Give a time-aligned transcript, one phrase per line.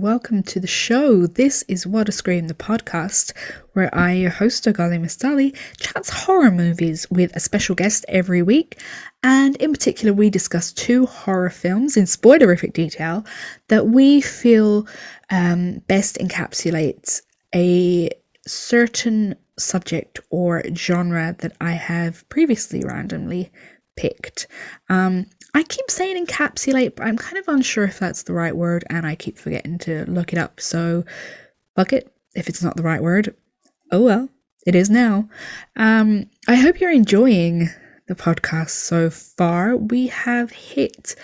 [0.00, 1.26] welcome to the show.
[1.26, 3.36] This is What a Scream, the podcast,
[3.74, 8.80] where I, your host, Ogali Mistali, chats horror movies with a special guest every week.
[9.22, 13.26] And in particular, we discuss two horror films in spoilerific detail
[13.68, 14.88] that we feel
[15.30, 17.20] um, best encapsulates
[17.54, 18.08] a
[18.46, 23.52] certain subject or genre that I have previously randomly
[23.96, 24.46] picked.
[24.88, 28.84] Um, I keep saying encapsulate, but I'm kind of unsure if that's the right word,
[28.90, 30.60] and I keep forgetting to look it up.
[30.60, 31.04] So,
[31.76, 32.12] fuck it.
[32.34, 33.34] If it's not the right word,
[33.90, 34.28] oh well,
[34.66, 35.28] it is now.
[35.76, 37.68] Um, I hope you're enjoying
[38.06, 39.76] the podcast so far.
[39.76, 41.16] We have hit.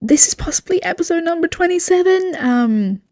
[0.00, 2.36] This is possibly episode number 27.
[2.38, 3.02] Um,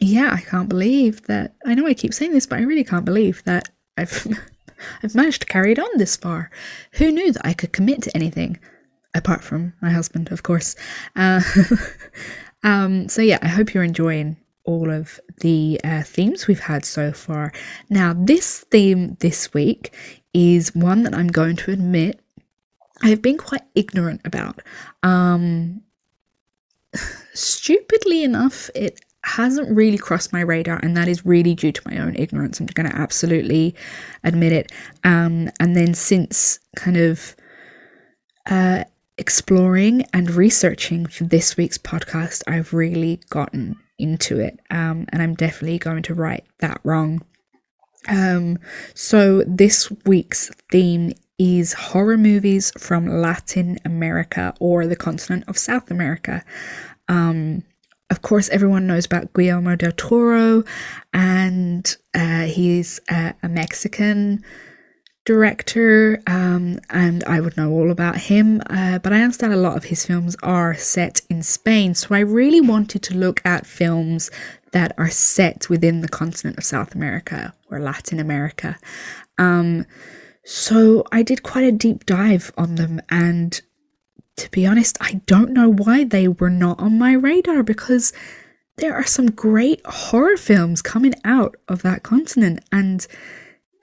[0.00, 1.54] yeah, I can't believe that.
[1.64, 4.26] I know I keep saying this, but I really can't believe that I've
[5.02, 6.50] I've managed to carry it on this far.
[6.92, 8.58] Who knew that I could commit to anything?
[9.14, 10.76] Apart from my husband, of course.
[11.16, 11.40] Uh,
[12.62, 17.12] um, so, yeah, I hope you're enjoying all of the uh, themes we've had so
[17.12, 17.52] far.
[17.88, 19.92] Now, this theme this week
[20.32, 22.20] is one that I'm going to admit
[23.02, 24.60] I have been quite ignorant about.
[25.02, 25.82] Um,
[27.34, 31.98] stupidly enough, it hasn't really crossed my radar, and that is really due to my
[31.98, 32.60] own ignorance.
[32.60, 33.74] I'm going to absolutely
[34.24, 34.72] admit it.
[35.04, 37.34] Um, and then since kind of
[38.46, 38.84] uh,
[39.20, 44.58] exploring and researching for this week's podcast, I've really gotten into it.
[44.70, 47.22] Um, and I'm definitely going to write that wrong.
[48.08, 48.58] Um,
[48.94, 55.90] so this week's theme is horror movies from Latin America or the continent of South
[55.90, 56.42] America.
[57.08, 57.62] Um,
[58.08, 60.64] of course, everyone knows about Guillermo del Toro,
[61.12, 64.42] and uh, he's uh, a Mexican
[65.24, 68.62] director, um, and I would know all about him.
[68.68, 72.20] Uh, but I understand a lot of his films are set in Spain, so I
[72.20, 74.30] really wanted to look at films
[74.72, 78.78] that are set within the continent of South America or Latin America.
[79.38, 79.86] Um,
[80.44, 83.60] so I did quite a deep dive on them, and
[84.36, 88.12] to be honest, I don't know why they were not on my radar because
[88.76, 93.06] there are some great horror films coming out of that continent, and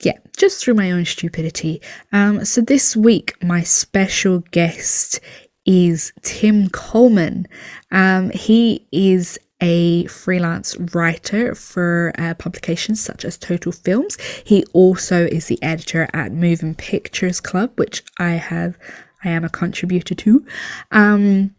[0.02, 1.82] yeah, just through my own stupidity.
[2.12, 5.20] Um, so this week, my special guest
[5.66, 7.48] is Tim Coleman.
[7.92, 14.18] Um, he is a freelance writer for uh, publications such as Total Films.
[14.46, 18.78] He also is the editor at Moving Pictures Club, which I have,
[19.24, 20.46] I am a contributor to.
[20.92, 21.56] Um,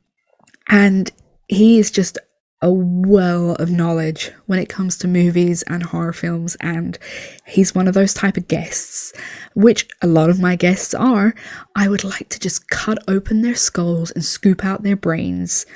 [0.69, 1.11] and
[1.49, 2.19] he is just
[2.61, 6.99] a well of knowledge when it comes to movies and horror films and
[7.47, 9.13] he's one of those type of guests
[9.55, 11.35] which a lot of my guests are.
[11.77, 15.67] I would like to just cut open their skulls and scoop out their brains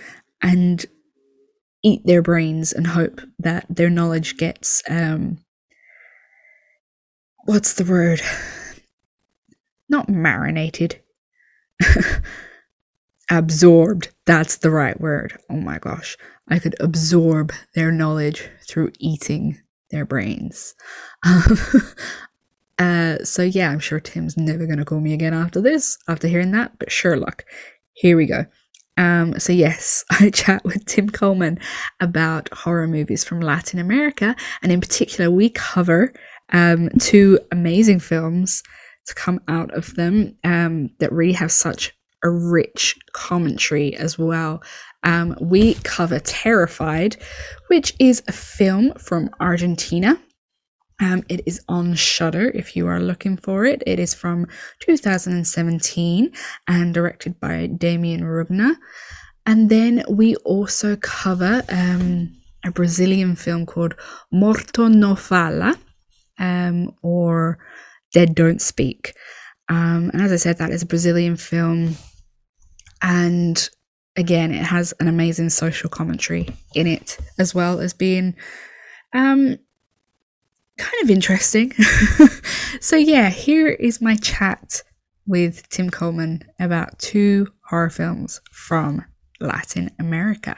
[0.41, 0.85] and
[1.85, 5.39] eat their brains and hope that their knowledge gets um
[7.45, 8.21] what's the word?
[9.89, 11.01] Not marinated.
[13.31, 14.09] Absorbed.
[14.27, 15.39] That's the right word.
[15.49, 16.17] Oh my gosh
[16.49, 19.61] I could absorb their knowledge through eating
[19.91, 20.75] their brains.
[22.79, 26.29] uh, so, yeah, I'm sure Tim's never going to call me again after this, after
[26.29, 27.45] hearing that, but Sherlock,
[27.93, 28.47] here we go.
[28.97, 31.59] Um, so, yes, I chat with Tim Coleman
[32.01, 36.13] about horror movies from Latin America, and in particular, we cover
[36.53, 38.63] um, two amazing films
[39.07, 44.63] to come out of them um, that really have such a rich commentary as well
[45.05, 47.17] um, we cover Terrified,
[47.67, 50.21] which is a film from Argentina.
[51.01, 53.83] Um, it is on Shudder if you are looking for it.
[53.87, 54.47] It is from
[54.81, 56.33] 2017
[56.69, 58.77] and directed by Demian Rugna.
[59.47, 62.33] And then we also cover um,
[62.65, 63.97] a Brazilian film called
[64.31, 65.77] Morto Não Fala,
[66.39, 67.59] um, or
[68.13, 69.15] Dead Don't Speak.
[69.69, 71.97] Um, and as I said, that is a Brazilian film,
[73.03, 73.69] and
[74.17, 78.35] again, it has an amazing social commentary in it, as well as being
[79.13, 79.59] um,
[80.79, 81.73] kind of interesting.
[82.81, 84.83] so, yeah, here is my chat
[85.27, 89.05] with Tim Coleman about two horror films from
[89.41, 90.57] Latin America.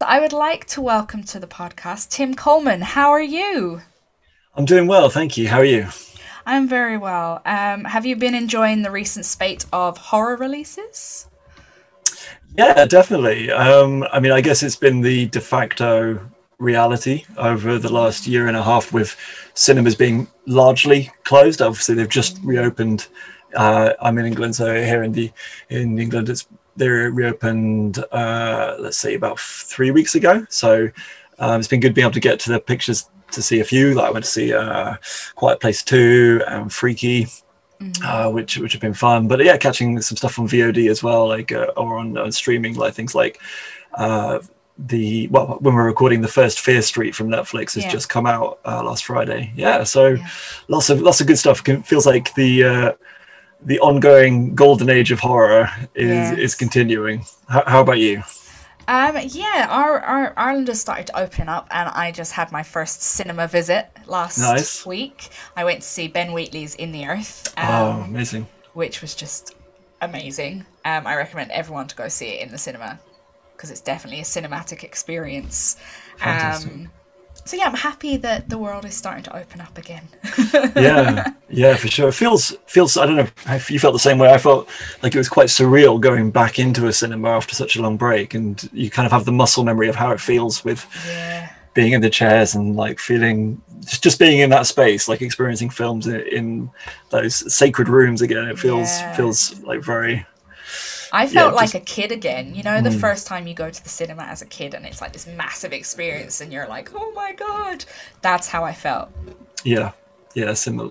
[0.00, 2.80] I would like to welcome to the podcast Tim Coleman.
[2.80, 3.80] How are you?
[4.54, 5.48] I'm doing well, thank you.
[5.48, 5.86] How are you?
[6.44, 7.40] I'm very well.
[7.46, 11.28] Um, have you been enjoying the recent spate of horror releases?
[12.56, 13.50] Yeah, definitely.
[13.50, 16.20] Um, I mean, I guess it's been the de facto
[16.58, 19.16] reality over the last year and a half with
[19.54, 21.62] cinemas being largely closed.
[21.62, 23.08] Obviously, they've just reopened.
[23.54, 25.30] Uh, I'm in England, so here in the
[25.70, 26.46] in England, it's
[26.76, 27.98] they reopened.
[28.12, 30.46] Uh, let's say about three weeks ago.
[30.48, 30.90] So
[31.38, 33.94] Um, it's been good being able to get to the pictures to see a few.
[33.94, 34.96] Like I went to see uh,
[35.34, 37.26] Quiet Place Two and Freaky,
[37.82, 38.04] mm-hmm.
[38.04, 39.28] uh, which which have been fun.
[39.28, 42.74] But yeah, catching some stuff on VOD as well, like uh, or on, on streaming,
[42.74, 43.40] like things like
[43.94, 44.40] uh,
[44.78, 47.90] the well when we're recording the first Fear Street from Netflix has yeah.
[47.90, 49.52] just come out uh, last Friday.
[49.54, 50.28] Yeah, so yeah.
[50.68, 51.60] lots of lots of good stuff.
[51.60, 52.92] Feels like the uh,
[53.64, 56.38] the ongoing golden age of horror is yes.
[56.38, 57.24] is continuing.
[57.48, 58.22] How, how about you?
[58.88, 62.62] Um, yeah, our, our Ireland has started to open up, and I just had my
[62.62, 64.84] first cinema visit last nice.
[64.84, 65.30] week.
[65.56, 67.52] I went to see Ben Wheatley's In the Earth.
[67.56, 68.46] Um, oh, amazing!
[68.74, 69.54] Which was just
[70.00, 70.66] amazing.
[70.84, 72.98] Um, I recommend everyone to go see it in the cinema
[73.56, 75.76] because it's definitely a cinematic experience.
[76.20, 76.90] Um,
[77.44, 80.06] so yeah, I'm happy that the world is starting to open up again.
[80.76, 82.08] yeah, yeah, for sure.
[82.08, 82.96] It feels feels.
[82.96, 84.32] I don't know if you felt the same way.
[84.32, 84.68] I felt
[85.02, 88.34] like it was quite surreal going back into a cinema after such a long break,
[88.34, 91.52] and you kind of have the muscle memory of how it feels with yeah.
[91.74, 95.70] being in the chairs and like feeling just just being in that space, like experiencing
[95.70, 96.70] films in, in
[97.10, 98.48] those sacred rooms again.
[98.48, 99.14] It feels yeah.
[99.14, 100.24] feels like very
[101.12, 102.54] I felt yeah, just, like a kid again.
[102.54, 103.00] You know, the mm.
[103.00, 105.72] first time you go to the cinema as a kid and it's like this massive
[105.72, 107.84] experience and you're like, oh my God.
[108.22, 109.10] That's how I felt.
[109.62, 109.92] Yeah.
[110.34, 110.90] Yeah, similar.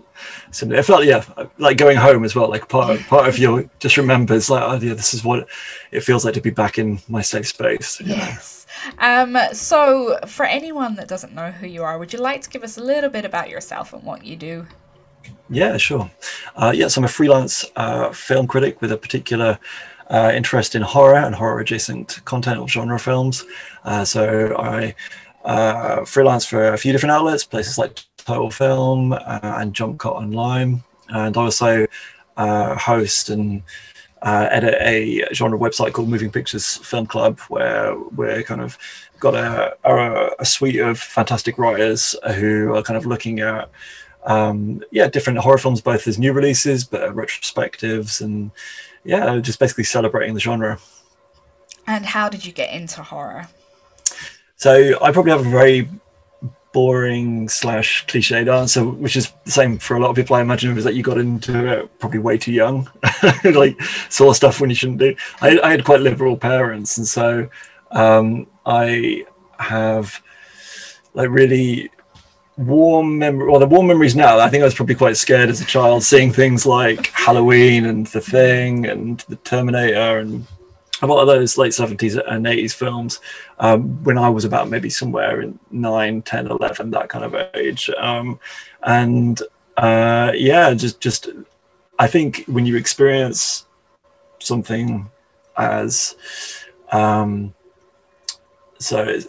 [0.52, 0.80] Similar.
[0.80, 1.26] It felt yeah,
[1.58, 2.48] like going home as well.
[2.48, 5.48] Like part of, part of you just remembers like, oh yeah, this is what
[5.92, 8.00] it feels like to be back in my safe space.
[8.02, 8.68] Yes.
[9.00, 12.64] Um, so, for anyone that doesn't know who you are, would you like to give
[12.64, 14.68] us a little bit about yourself and what you do?
[15.50, 16.10] Yeah, sure.
[16.56, 19.60] Uh, yes, I'm a freelance uh, film critic with a particular
[20.12, 23.46] uh, interest in horror and horror adjacent content or genre films.
[23.84, 24.94] Uh, so I
[25.46, 30.14] uh, freelance for a few different outlets, places like Total Film uh, and Jump Cut
[30.14, 30.84] Online.
[31.10, 31.88] And I also
[32.38, 33.64] uh, host and
[34.22, 38.78] uh, edit a genre website called Moving Pictures Film Club, where we're kind of
[39.20, 43.70] got a, a, a suite of fantastic writers who are kind of looking at
[44.26, 48.52] um, yeah different horror films both as new releases but retrospectives and
[49.04, 50.80] yeah, just basically celebrating the genre.
[51.88, 53.48] And how did you get into horror?
[54.56, 55.90] So I probably have a very
[56.74, 60.36] boring slash cliched answer, which is the same for a lot of people.
[60.36, 62.90] I imagine was that you got into it probably way too young,
[63.44, 65.16] like saw stuff when you shouldn't do.
[65.42, 67.50] I, I had quite liberal parents, and so
[67.92, 69.26] um, I
[69.60, 70.22] have
[71.14, 71.92] like really
[72.58, 75.62] warm memory well the warm memories now i think i was probably quite scared as
[75.62, 80.46] a child seeing things like halloween and the thing and the terminator and
[81.02, 83.20] a lot of those late 70s and 80s films
[83.60, 87.90] um, when i was about maybe somewhere in 9 10 11 that kind of age.
[87.98, 88.40] Um,
[88.84, 89.42] and
[89.78, 91.30] uh, yeah just just
[92.00, 93.66] i think when you experience
[94.40, 95.10] something
[95.58, 96.16] as
[96.92, 97.54] um,
[98.82, 99.20] so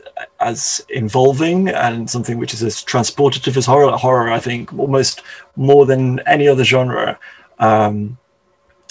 [0.41, 5.23] as involving and something which is as transportative as horror horror i think almost
[5.57, 7.19] more than any other genre
[7.59, 8.19] um,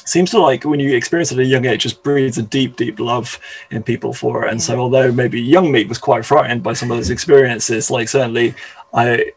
[0.06, 2.76] seems to like when you experience it at a young age just breeds a deep
[2.76, 4.52] deep love in people for it.
[4.52, 8.10] And so although maybe young me was quite frightened by some of those experiences like
[8.10, 8.56] certainly
[8.94, 9.32] i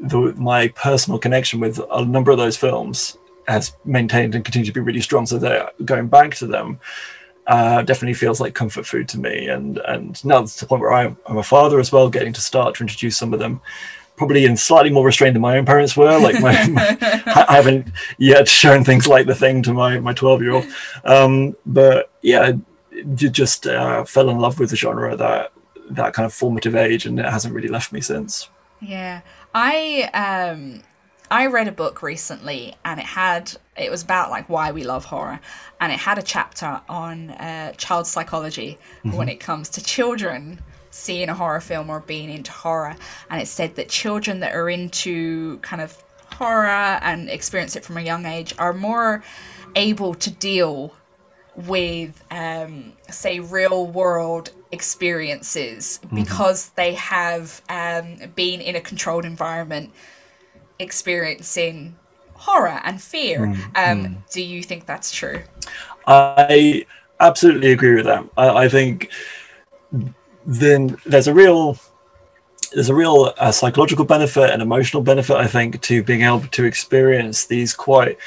[0.00, 4.72] the, my personal connection with a number of those films has maintained and continued to
[4.72, 5.26] be really strong.
[5.26, 6.78] So they're going back to them
[7.48, 9.48] uh, definitely feels like comfort food to me.
[9.48, 12.40] And and now it's the point where I'm, I'm a father as well, getting to
[12.40, 13.60] start to introduce some of them,
[14.16, 16.18] probably in slightly more restrained than my own parents were.
[16.18, 17.88] Like my, my I haven't
[18.18, 20.66] yet shown things like the thing to my my 12 year old.
[21.04, 22.52] Um, but yeah,
[22.92, 25.52] you just uh, fell in love with the genre that
[25.90, 28.50] that kind of formative age, and it hasn't really left me since.
[28.80, 29.22] Yeah,
[29.54, 30.82] I um
[31.30, 35.04] I read a book recently and it had it was about like why we love
[35.04, 35.40] horror
[35.80, 39.16] and it had a chapter on uh, child psychology mm-hmm.
[39.16, 42.96] when it comes to children seeing a horror film or being into horror
[43.30, 47.96] and it said that children that are into kind of horror and experience it from
[47.96, 49.22] a young age are more
[49.76, 50.92] able to deal
[51.66, 56.16] with um, say real world experiences mm-hmm.
[56.16, 59.90] because they have um, been in a controlled environment
[60.78, 61.96] experiencing
[62.38, 63.40] horror and fear.
[63.40, 64.30] Mm, um, mm.
[64.32, 65.42] Do you think that's true?
[66.06, 66.86] I
[67.20, 68.24] absolutely agree with that.
[68.36, 69.10] I, I think
[70.46, 71.78] then there's a real
[72.72, 76.64] there's a real uh, psychological benefit and emotional benefit, I think, to being able to
[76.64, 78.18] experience these quite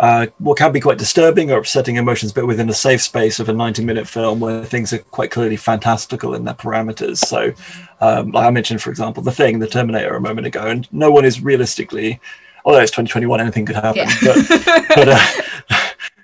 [0.00, 3.50] uh, what can be quite disturbing or upsetting emotions, but within a safe space of
[3.50, 7.18] a 90 minute film where things are quite clearly fantastical in their parameters.
[7.18, 7.52] So,
[8.00, 11.10] um, like I mentioned, for example, The Thing, The Terminator a moment ago, and no
[11.10, 12.18] one is realistically,
[12.64, 14.14] although it's 2021, anything could happen, yeah.
[14.22, 15.18] but, but uh,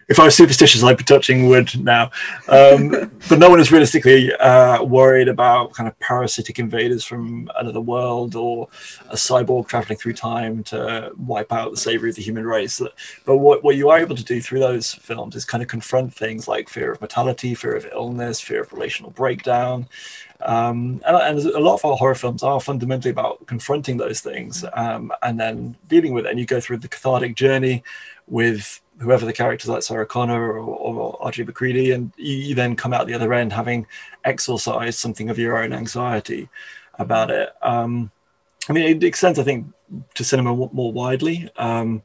[0.08, 2.10] if I was superstitious, I'd be touching wood now.
[2.48, 2.90] Um,
[3.28, 8.36] but no one is realistically uh, worried about kind of parasitic invaders from another world
[8.36, 8.68] or
[9.10, 12.80] a cyborg traveling through time to wipe out the savory of the human race.
[13.24, 16.14] But what, what you are able to do through those films is kind of confront
[16.14, 19.88] things like fear of mortality, fear of illness, fear of relational breakdown.
[20.40, 24.66] Um, and, and, a lot of our horror films are fundamentally about confronting those things
[24.74, 26.30] um, and then dealing with it.
[26.30, 27.82] And you go through the cathartic journey
[28.28, 31.44] with whoever the characters like Sarah Connor or, or R.J.
[31.44, 33.86] MacReady, and you, then come out the other end having
[34.24, 36.48] exorcised something of your own anxiety
[36.98, 37.50] about it.
[37.62, 38.10] Um,
[38.68, 39.66] I mean, it extends, I think,
[40.14, 41.48] to cinema more widely.
[41.56, 42.02] Um,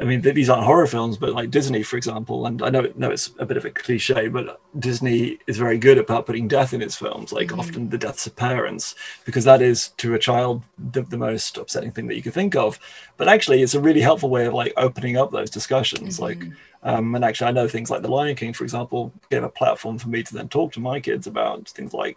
[0.00, 3.10] I mean, these aren't horror films, but like Disney, for example, and I know, know
[3.10, 6.80] it's a bit of a cliche, but Disney is very good about putting death in
[6.80, 7.60] its films, like mm-hmm.
[7.60, 8.94] often the deaths of parents,
[9.26, 12.56] because that is to a child the, the, most upsetting thing that you could think
[12.56, 12.78] of.
[13.18, 16.18] But actually, it's a really helpful way of like opening up those discussions.
[16.18, 16.22] Mm-hmm.
[16.22, 16.52] Like,
[16.82, 19.98] um, and actually, I know things like The Lion King, for example, gave a platform
[19.98, 22.16] for me to then talk to my kids about things like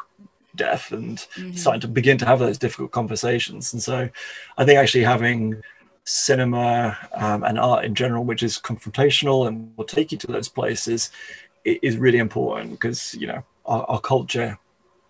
[0.56, 1.52] death and mm-hmm.
[1.54, 3.74] starting to begin to have those difficult conversations.
[3.74, 4.10] And so
[4.58, 5.62] I think actually having
[6.06, 10.50] cinema um, and art in general, which is confrontational and will take you to those
[10.50, 11.12] places,
[11.64, 14.58] is really important because you know our, our, culture,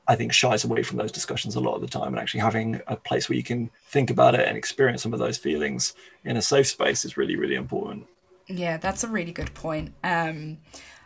[0.08, 2.80] I think, shies away from those discussions a lot of the time, and actually having
[2.88, 5.96] a place where you can think about it and experience some of those feelings
[6.26, 8.06] in a safe space is really, really important.
[8.48, 9.94] Yeah, that's a really good point.
[10.04, 10.60] Um,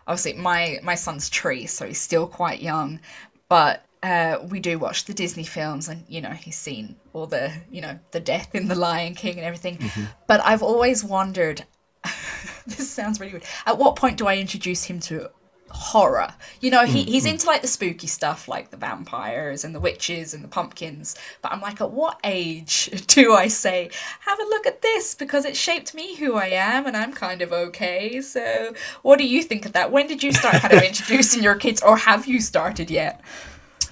[0.06, 3.00] obviously, my my son's tree, so he's still quite young,
[3.48, 7.52] but uh, we do watch the Disney films, and you know he's seen all the
[7.72, 9.78] you know the death in the Lion King and everything.
[9.78, 10.04] Mm-hmm.
[10.28, 11.66] But I've always wondered.
[12.68, 13.44] this sounds really weird.
[13.66, 15.30] At what point do I introduce him to
[15.70, 16.34] horror?
[16.62, 17.12] You know, he, mm-hmm.
[17.12, 21.16] he's into like the spooky stuff, like the vampires and the witches and the pumpkins.
[21.42, 23.90] But I'm like, at what age do I say,
[24.22, 27.42] have a look at this because it shaped me who I am, and I'm kind
[27.42, 28.22] of okay.
[28.22, 29.92] So, what do you think of that?
[29.92, 33.22] When did you start kind of introducing your kids, or have you started yet?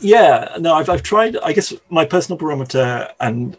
[0.01, 3.57] Yeah no I've, I've tried i guess my personal barometer and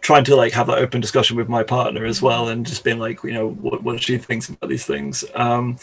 [0.00, 2.98] trying to like have that open discussion with my partner as well and just being
[2.98, 5.76] like you know what, what she thinks about these things um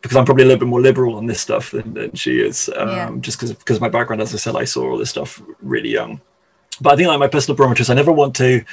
[0.00, 2.70] because i'm probably a little bit more liberal on this stuff than, than she is
[2.76, 3.14] um yeah.
[3.20, 6.20] just because because my background as i said i saw all this stuff really young
[6.80, 8.64] but i think like my personal barometer is i never want to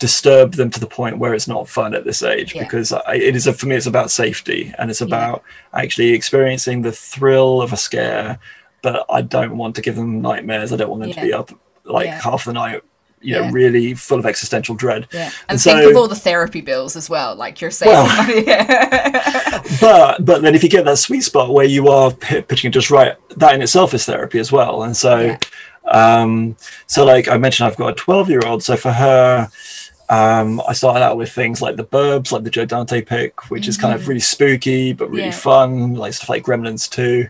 [0.00, 2.62] disturb them to the point where it's not fun at this age yeah.
[2.62, 5.80] because I, it is a, for me it's about safety and it's about yeah.
[5.80, 8.38] actually experiencing the thrill of a scare
[8.82, 10.72] but I don't want to give them nightmares.
[10.72, 11.14] I don't want them yeah.
[11.16, 11.52] to be up
[11.84, 12.20] like yeah.
[12.20, 12.82] half the night,
[13.20, 13.50] you know, yeah.
[13.52, 15.06] really full of existential dread.
[15.12, 17.92] Yeah, and, and think so, of all the therapy bills as well, like you're saying.
[17.92, 18.42] Well,
[19.80, 22.90] but but then if you get that sweet spot where you are pitching it just
[22.90, 24.84] right, that in itself is therapy as well.
[24.84, 25.36] And so,
[25.90, 26.56] um,
[26.86, 28.62] so like I mentioned, I've got a 12 year old.
[28.62, 29.48] So for her.
[30.12, 33.62] Um, I started out with things like the Burbs, like the Joe Dante pick, which
[33.62, 33.68] mm-hmm.
[33.68, 34.08] is kind of mm-hmm.
[34.08, 37.28] really spooky but really fun, like stuff like Gremlins 2.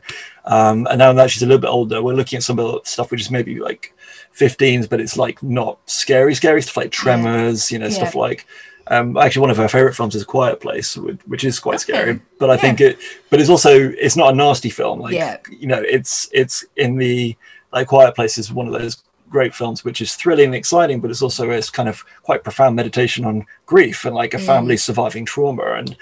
[0.50, 2.80] Um, and now that she's a little bit older, we're looking at some of the
[2.82, 3.94] stuff which is maybe like
[4.36, 7.94] 15s, but it's like not scary, scary stuff like Tremors, you know, yeah.
[7.94, 8.46] stuff like.
[8.88, 11.92] Um, actually, one of her favorite films is Quiet Place, which is quite okay.
[11.92, 12.20] scary.
[12.40, 12.60] But I yeah.
[12.60, 12.98] think it,
[13.30, 14.98] but it's also it's not a nasty film.
[14.98, 15.36] Like yeah.
[15.48, 17.36] you know, it's it's in the
[17.72, 21.12] like Quiet Place is one of those great films which is thrilling and exciting, but
[21.12, 24.46] it's also a kind of quite profound meditation on grief and like a mm.
[24.46, 25.74] family surviving trauma.
[25.74, 25.96] And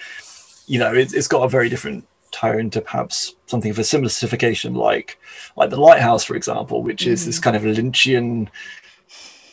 [0.66, 2.06] you know, it, it's got a very different
[2.38, 5.18] tone to perhaps something of a similar sophistication like
[5.56, 7.42] like the lighthouse for example which is this mm.
[7.42, 8.48] kind of lynchian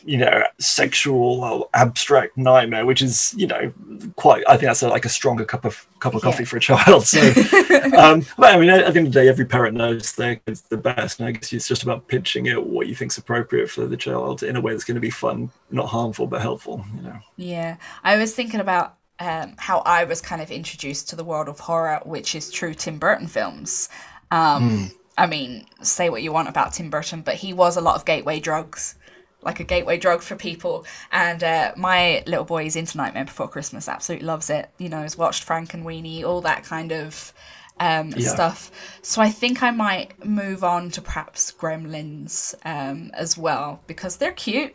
[0.04, 3.72] you know sexual abstract nightmare which is you know
[4.14, 6.60] quite i think that's a, like a stronger cup of cup of coffee for a
[6.60, 7.20] child so
[7.98, 10.76] um but i mean at the end of the day every parent knows they're the
[10.76, 13.96] best and i guess it's just about pitching it what you think's appropriate for the
[13.96, 17.18] child in a way that's going to be fun not harmful but helpful you know.
[17.36, 17.76] Yeah.
[18.04, 21.60] I was thinking about um, how I was kind of introduced to the world of
[21.60, 23.88] horror, which is true Tim Burton films.
[24.30, 24.94] Um, mm.
[25.18, 28.04] I mean, say what you want about Tim Burton, but he was a lot of
[28.04, 28.96] gateway drugs,
[29.42, 30.84] like a gateway drug for people.
[31.10, 34.70] And uh, my little boy is into Nightmare Before Christmas, absolutely loves it.
[34.78, 37.32] You know, has watched Frankenweenie, all that kind of
[37.80, 38.28] um, yeah.
[38.28, 38.70] stuff.
[39.02, 44.32] So I think I might move on to perhaps Gremlins um, as well because they're
[44.32, 44.74] cute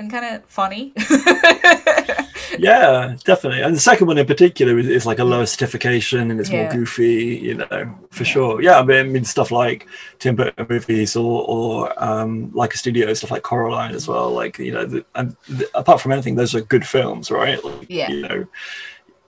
[0.00, 0.92] and kind of funny.
[2.58, 3.60] yeah, definitely.
[3.62, 6.62] And the second one in particular is, is like a lower certification and it's yeah.
[6.62, 8.30] more goofy, you know, for yeah.
[8.30, 8.62] sure.
[8.62, 9.86] Yeah, I mean, I mean, stuff like
[10.18, 14.30] Tim Burton movies or, or um, Laika studio stuff like Coraline as well.
[14.30, 17.62] Like, you know, the, and the, apart from anything, those are good films, right?
[17.62, 18.10] Like, yeah.
[18.10, 18.46] You know,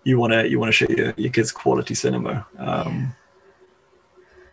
[0.04, 2.44] you want to you want to show your, your kids quality cinema.
[2.58, 3.06] Um, yeah,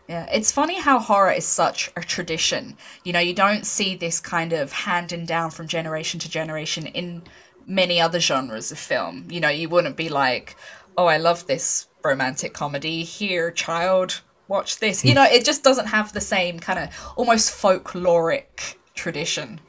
[0.10, 2.76] it's funny how horror is such a tradition.
[3.04, 7.22] You know, you don't see this kind of handing down from generation to generation in
[7.68, 9.28] many other genres of film.
[9.30, 10.56] You know, you wouldn't be like,
[10.98, 13.04] oh, I love this romantic comedy.
[13.04, 15.06] Here, child, watch this.
[15.06, 19.62] You know, it just doesn't have the same kind of almost folkloric tradition.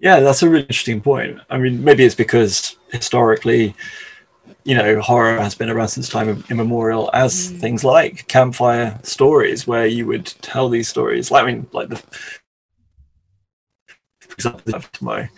[0.00, 1.38] Yeah, that's a really interesting point.
[1.48, 3.76] I mean, maybe it's because historically,
[4.64, 7.58] you know, horror has been around since time immemorial as mm.
[7.58, 11.30] things like campfire stories, where you would tell these stories.
[11.30, 11.96] Like, I mean, like the,
[14.20, 15.28] for example, to my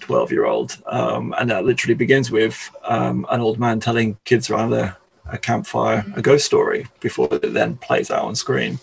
[0.00, 4.50] 12 year old, um, and that literally begins with um, an old man telling kids
[4.50, 4.96] around a,
[5.32, 6.16] a campfire mm.
[6.16, 8.78] a ghost story before it then plays out on screen.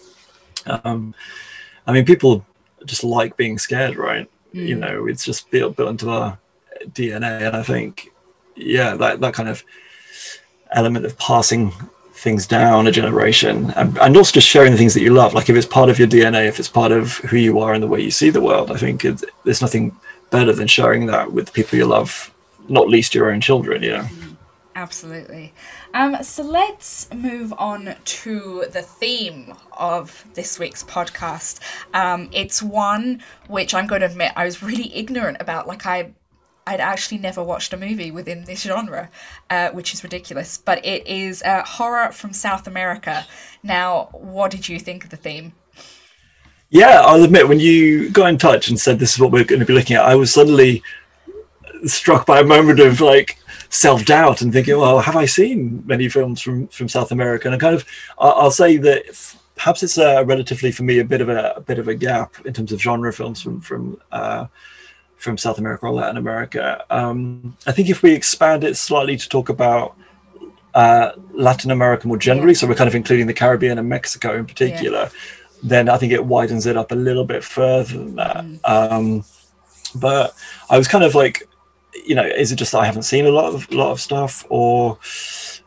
[0.66, 1.14] Um,
[1.86, 2.46] I mean, people
[2.86, 4.30] just like being scared, right?
[4.54, 4.68] Mm.
[4.68, 6.40] You know, it's just built built into our
[6.88, 8.10] DNA, and I think,
[8.56, 9.64] yeah, that that kind of
[10.74, 11.72] element of passing
[12.14, 15.50] things down a generation and, and also just sharing the things that you love like
[15.50, 17.88] if it's part of your dna if it's part of who you are and the
[17.88, 19.96] way you see the world i think it, there's nothing
[20.30, 22.32] better than sharing that with the people you love
[22.70, 24.08] not least your own children you know
[24.76, 25.52] absolutely
[25.94, 31.60] um, so let's move on to the theme of this week's podcast.
[31.94, 35.68] Um, it's one which I'm going to admit I was really ignorant about.
[35.68, 36.14] Like I,
[36.68, 39.10] I'd actually never watched a movie within this genre,
[39.50, 40.58] uh, which is ridiculous.
[40.58, 43.26] But it is uh, horror from South America.
[43.64, 45.54] Now, what did you think of the theme?
[46.70, 49.60] Yeah, I'll admit when you got in touch and said this is what we're going
[49.60, 50.82] to be looking at, I was suddenly
[51.86, 53.38] struck by a moment of like
[53.70, 57.48] self doubt and thinking, well, have I seen many films from from South America?
[57.48, 57.86] And I kind of,
[58.18, 61.80] I'll say that perhaps it's a relatively for me a bit of a, a bit
[61.80, 64.46] of a gap in terms of genre films from from uh,
[65.22, 66.84] from South America or Latin America.
[66.90, 69.96] Um, I think if we expand it slightly to talk about
[70.74, 74.46] uh, Latin America more generally, so we're kind of including the Caribbean and Mexico in
[74.46, 75.20] particular, yeah.
[75.64, 78.44] then I think it widens it up a little bit further than that.
[78.44, 78.60] Mm.
[78.70, 79.26] Um,
[79.94, 80.34] but
[80.70, 81.48] I was kind of like
[82.06, 84.46] you know, is it just that I haven't seen a lot of lot of stuff,
[84.50, 84.98] or?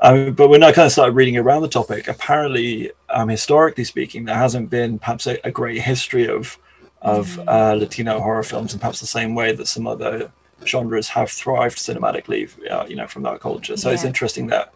[0.01, 4.25] Um, but when I kind of started reading around the topic, apparently, um, historically speaking,
[4.25, 6.59] there hasn't been perhaps a, a great history of
[7.05, 10.33] of uh, Latino horror films, in perhaps the same way that some other
[10.65, 13.77] genres have thrived cinematically, uh, you know, from that culture.
[13.77, 13.95] So yeah.
[13.95, 14.73] it's interesting that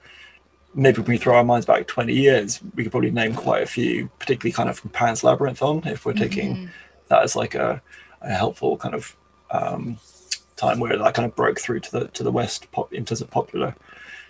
[0.75, 3.67] maybe when we throw our minds back 20 years, we could probably name quite a
[3.67, 6.67] few, particularly kind of from Pan's Labyrinth on, if we're taking mm-hmm.
[7.09, 7.81] that as like a,
[8.21, 9.17] a helpful kind of
[9.51, 9.99] um,
[10.57, 13.23] time where that kind of broke through to the to the West pop, in terms
[13.23, 13.75] of popular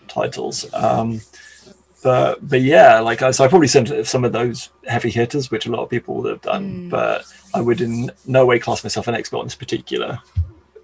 [0.06, 0.72] titles.
[0.72, 1.20] Um,
[2.02, 5.70] but but yeah, like so I probably sent some of those heavy hitters, which a
[5.70, 6.88] lot of people would have done.
[6.88, 6.90] Mm.
[6.90, 10.20] But I would in no way class myself an expert on this particular,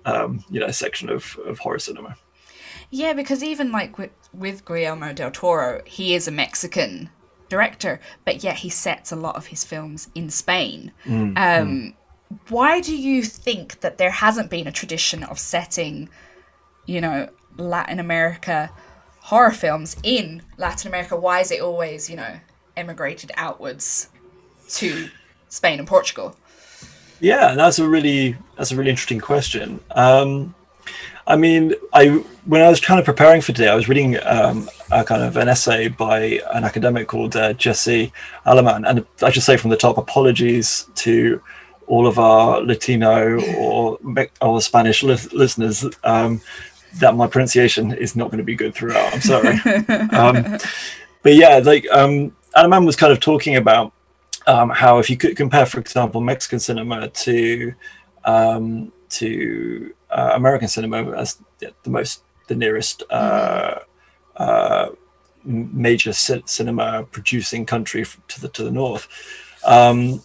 [0.04, 2.16] um, you know, section of of horror cinema.
[2.90, 7.10] Yeah, because even like with, with Guillermo del Toro, he is a Mexican
[7.48, 10.92] director, but yet he sets a lot of his films in Spain.
[11.04, 11.94] Mm, um, mm
[12.48, 16.08] why do you think that there hasn't been a tradition of setting,
[16.86, 18.70] you know, Latin America
[19.24, 21.16] horror films in Latin America?
[21.16, 22.36] Why is it always, you know,
[22.76, 24.10] emigrated outwards
[24.68, 25.08] to
[25.48, 26.36] Spain and Portugal?
[27.20, 29.80] Yeah, that's a really that's a really interesting question.
[29.92, 30.54] Um,
[31.26, 32.08] I mean, I
[32.44, 35.38] when I was kind of preparing for today, I was reading um, a kind of
[35.38, 38.12] an essay by an academic called uh, Jesse
[38.44, 41.40] Aleman, and I should say from the top, apologies to
[41.86, 43.98] all of our Latino or
[44.42, 46.42] or Spanish li- listeners um,
[47.00, 49.12] that my pronunciation is not going to be good throughout.
[49.12, 49.54] I'm sorry.
[50.10, 50.58] um,
[51.22, 53.92] but yeah, like um, Aleman was kind of talking about
[54.46, 57.74] um, how if you could compare, for example, Mexican cinema to
[58.24, 63.78] um, to uh, American cinema as the most the nearest uh,
[64.36, 64.88] uh,
[65.44, 69.08] major c- cinema producing country to the to the north.
[69.64, 70.22] Um,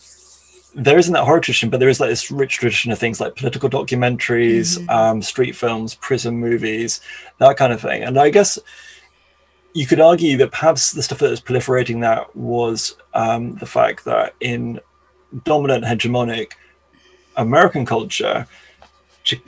[0.76, 3.36] there isn't that horror tradition, but there is like this rich tradition of things like
[3.36, 4.90] political documentaries, mm-hmm.
[4.90, 7.02] um, street films, prison movies,
[7.40, 8.04] that kind of thing.
[8.04, 8.60] And I guess
[9.74, 14.06] you could argue that perhaps the stuff that was proliferating that was um, the fact
[14.06, 14.80] that in
[15.44, 16.52] dominant hegemonic
[17.36, 18.48] American culture,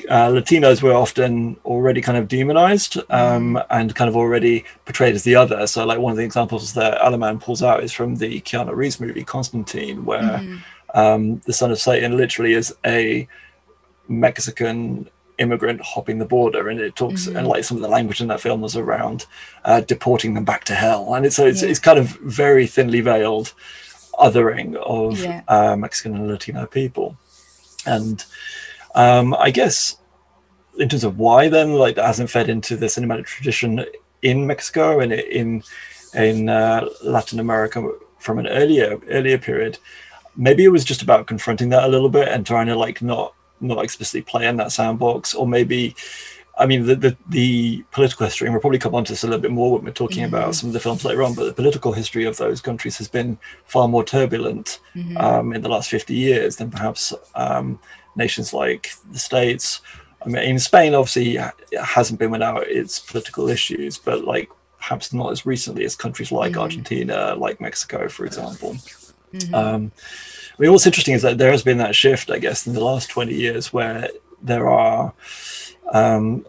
[0.10, 3.66] uh, Latinos were often already kind of demonized um, mm.
[3.72, 5.66] and kind of already portrayed as the other.
[5.66, 9.00] So, like one of the examples that Aleman pulls out is from the Keanu Reeves
[9.00, 10.62] movie Constantine, where mm
[10.94, 13.28] um, the son of Satan literally is a
[14.08, 17.38] Mexican immigrant hopping the border, and it talks mm-hmm.
[17.38, 19.26] and like some of the language in that film was around
[19.66, 21.70] uh, deporting them back to hell, and it's so it's, yeah.
[21.70, 23.54] it's kind of very thinly veiled
[24.20, 25.42] othering of yeah.
[25.48, 27.18] uh, Mexican and Latino people,
[27.86, 28.24] and
[28.96, 29.98] um, I guess
[30.78, 33.86] in terms of why then like that hasn't fed into the cinematic tradition
[34.22, 35.64] in Mexico and in
[36.14, 39.78] in uh, Latin America from an earlier earlier period
[40.36, 43.34] maybe it was just about confronting that a little bit and trying to like not
[43.60, 45.96] not explicitly play in that sandbox or maybe
[46.58, 49.28] I mean, the, the, the political history, and we'll probably come on to this a
[49.28, 50.36] little bit more when we're talking mm-hmm.
[50.36, 53.08] about some of the films later on, but the political history of those countries has
[53.08, 55.18] been far more turbulent mm-hmm.
[55.18, 57.80] um, in the last 50 years than perhaps um,
[58.16, 59.82] nations like the States.
[60.24, 61.40] I mean, in Spain, obviously,
[61.82, 66.52] hasn't been without its political issues, but like perhaps not as recently as countries like
[66.52, 66.62] mm-hmm.
[66.62, 68.76] Argentina, like Mexico, for example.
[69.34, 69.56] Mm-hmm.
[69.56, 69.92] Um,
[70.58, 72.84] I mean, what's interesting is that there has been that shift, I guess, in the
[72.84, 74.10] last 20 years where
[74.42, 75.14] there are
[75.94, 76.46] um,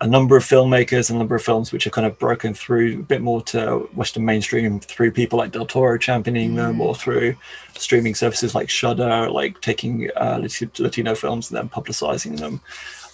[0.00, 3.00] a number of filmmakers, and a number of films which are kind of broken through
[3.00, 6.56] a bit more to Western mainstream through people like Del Toro championing mm.
[6.56, 7.36] them, or through
[7.74, 10.46] streaming services like Shudder, like taking uh,
[10.78, 12.60] Latino films and then publicizing them.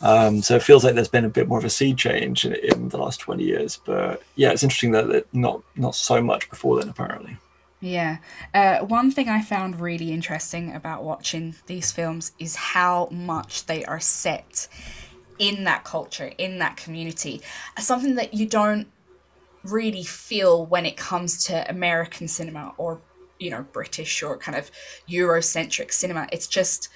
[0.02, 2.54] Um, so it feels like there's been a bit more of a sea change in,
[2.54, 3.78] in the last 20 years.
[3.84, 7.36] But yeah, it's interesting that it, not not so much before then, apparently.
[7.80, 8.18] Yeah.
[8.52, 13.84] Uh, one thing I found really interesting about watching these films is how much they
[13.86, 14.68] are set
[15.38, 17.40] in that culture, in that community.
[17.78, 18.88] Something that you don't
[19.64, 23.00] really feel when it comes to American cinema or,
[23.38, 24.70] you know, British or kind of
[25.08, 26.28] Eurocentric cinema.
[26.32, 26.90] It's just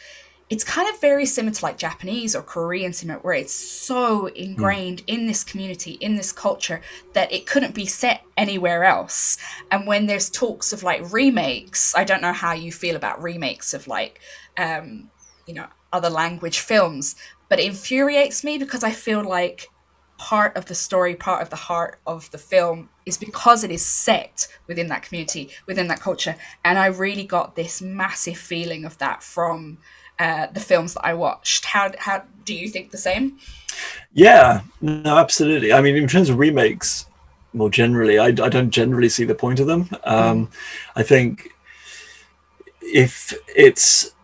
[0.50, 4.98] it's kind of very similar to like Japanese or Korean cinema, where it's so ingrained
[5.02, 5.14] mm.
[5.14, 6.82] in this community, in this culture,
[7.14, 9.38] that it couldn't be set anywhere else.
[9.70, 13.72] And when there's talks of like remakes, I don't know how you feel about remakes
[13.72, 14.20] of like,
[14.58, 15.10] um,
[15.46, 17.16] you know, other language films,
[17.48, 19.68] but it infuriates me because I feel like
[20.18, 23.84] part of the story, part of the heart of the film is because it is
[23.84, 26.36] set within that community, within that culture.
[26.64, 29.78] And I really got this massive feeling of that from
[30.18, 31.64] uh, the films that I watched.
[31.64, 33.38] How how do you think the same?
[34.12, 35.72] Yeah, no, absolutely.
[35.72, 37.06] I mean, in terms of remakes,
[37.52, 39.88] more generally, I, I don't generally see the point of them.
[40.04, 40.52] Um, mm.
[40.96, 41.50] I think
[42.80, 44.14] if it's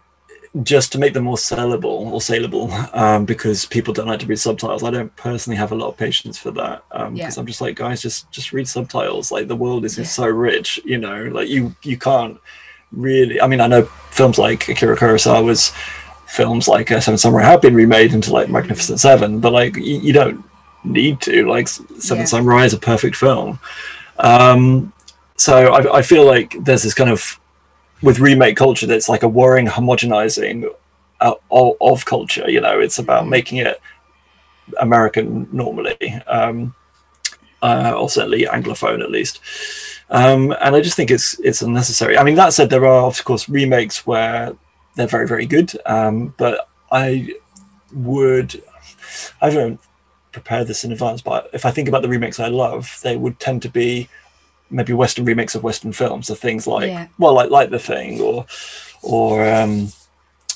[0.62, 4.38] just to make them more sellable or saleable um, because people don't like to read
[4.38, 4.82] subtitles.
[4.82, 7.30] I don't personally have a lot of patience for that because um, yeah.
[7.36, 9.30] I'm just like, guys, just just read subtitles.
[9.30, 10.04] Like the world is yeah.
[10.04, 11.24] so rich, you know.
[11.24, 12.38] Like you you can't
[12.92, 13.40] really.
[13.40, 15.72] I mean, I know films like Akira Kurosawa's
[16.26, 19.98] films like uh, Seven Samurai have been remade into like Magnificent Seven, but like you,
[19.98, 20.44] you don't
[20.84, 21.46] need to.
[21.46, 22.24] Like Seven yeah.
[22.24, 23.58] Samurai is a perfect film.
[24.18, 24.92] Um,
[25.36, 27.40] so I, I feel like there's this kind of
[28.02, 30.68] with remake culture that's like a worrying homogenizing
[31.20, 32.48] uh, of, of, culture.
[32.50, 33.30] You know, it's about mm.
[33.30, 33.80] making it
[34.78, 36.74] American normally, um,
[37.62, 39.40] uh, or certainly Anglophone at least.
[40.10, 42.18] Um, and I just think it's it's unnecessary.
[42.18, 44.52] I mean, that said, there are of course remakes where
[44.96, 47.34] they're very very good, um, but I
[47.92, 48.60] would
[49.40, 49.80] I don't
[50.32, 53.38] prepare this in advance, but if I think about the remakes I love, they would
[53.38, 54.08] tend to be
[54.70, 57.08] maybe Western remakes of Western films, so things like yeah.
[57.18, 58.46] well, like like The Thing or
[59.02, 59.92] or um,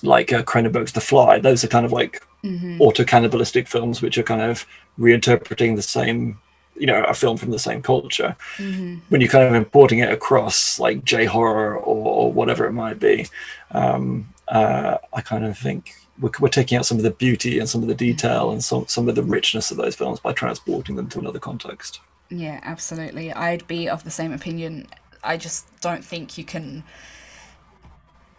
[0.03, 1.39] like uh, Cronenberg's The Fly.
[1.39, 2.81] Those are kind of like mm-hmm.
[2.81, 4.67] auto cannibalistic films, which are kind of
[4.99, 6.39] reinterpreting the same
[6.77, 8.97] you know a film from the same culture mm-hmm.
[9.09, 12.99] when you're kind of importing it across like j horror or, or, whatever it might
[12.99, 13.27] be
[13.73, 17.69] um, uh, i kind of think we're, we're, taking out some of the beauty and
[17.69, 20.97] some of the detail and some, some of the richness of those films by transporting
[20.97, 24.87] them to another context yeah absolutely i'd be of the same opinion
[25.23, 26.83] i just don't think you can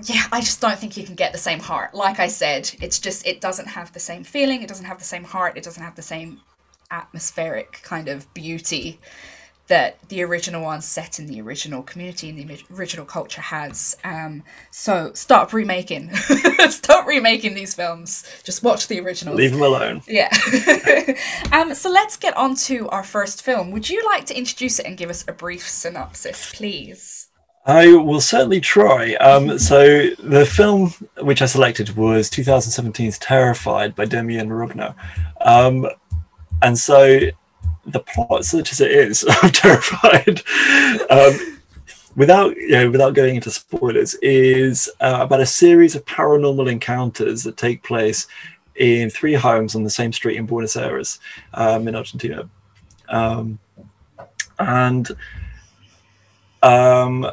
[0.04, 1.96] yeah, I just don't think you can get the same heart.
[1.96, 5.06] Like I said, it's just it doesn't have the same feeling, it doesn't have the
[5.06, 6.42] same heart, it doesn't have the same
[6.92, 9.00] atmospheric kind of beauty
[9.68, 13.98] that the original one set in the original community and the original culture has.
[14.04, 16.14] Um, so stop remaking,
[16.70, 18.26] stop remaking these films.
[18.44, 19.38] Just watch the originals.
[19.38, 20.04] Leave them alone.
[20.08, 20.30] Yeah.
[21.52, 23.72] um, so let's get on to our first film.
[23.72, 27.30] Would you like to introduce it and give us a brief synopsis, please?
[27.68, 29.16] I will certainly try.
[29.16, 34.94] Um, so the film which I selected was 2017's Terrified by Demian Rugna.
[36.62, 37.20] And so
[37.86, 40.42] the plot, such as it is, I'm terrified.
[41.10, 41.60] Um,
[42.16, 47.44] without you know, without going into spoilers, is uh, about a series of paranormal encounters
[47.44, 48.28] that take place
[48.76, 51.20] in three homes on the same street in Buenos Aires,
[51.54, 52.50] um, in Argentina,
[53.10, 53.60] um,
[54.60, 55.12] and
[56.62, 57.26] um,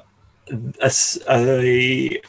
[0.80, 0.92] a,
[1.30, 2.20] a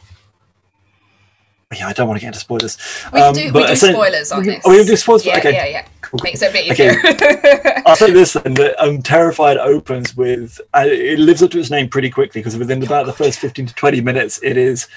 [1.72, 2.78] yeah, I don't want to get into spoilers.
[3.12, 4.62] We um, do, we do spoilers on this.
[4.64, 5.26] Oh, we do spoilers.
[5.26, 5.52] Yeah, okay.
[5.52, 5.88] yeah, yeah.
[6.22, 6.96] Makes it a bit easier.
[7.04, 7.82] Okay.
[7.86, 11.70] I'll say this then: that um, Terrified opens with uh, it lives up to its
[11.70, 14.88] name pretty quickly because within oh, about the first fifteen to twenty minutes, it is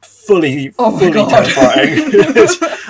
[0.00, 2.10] fully, oh fully terrifying.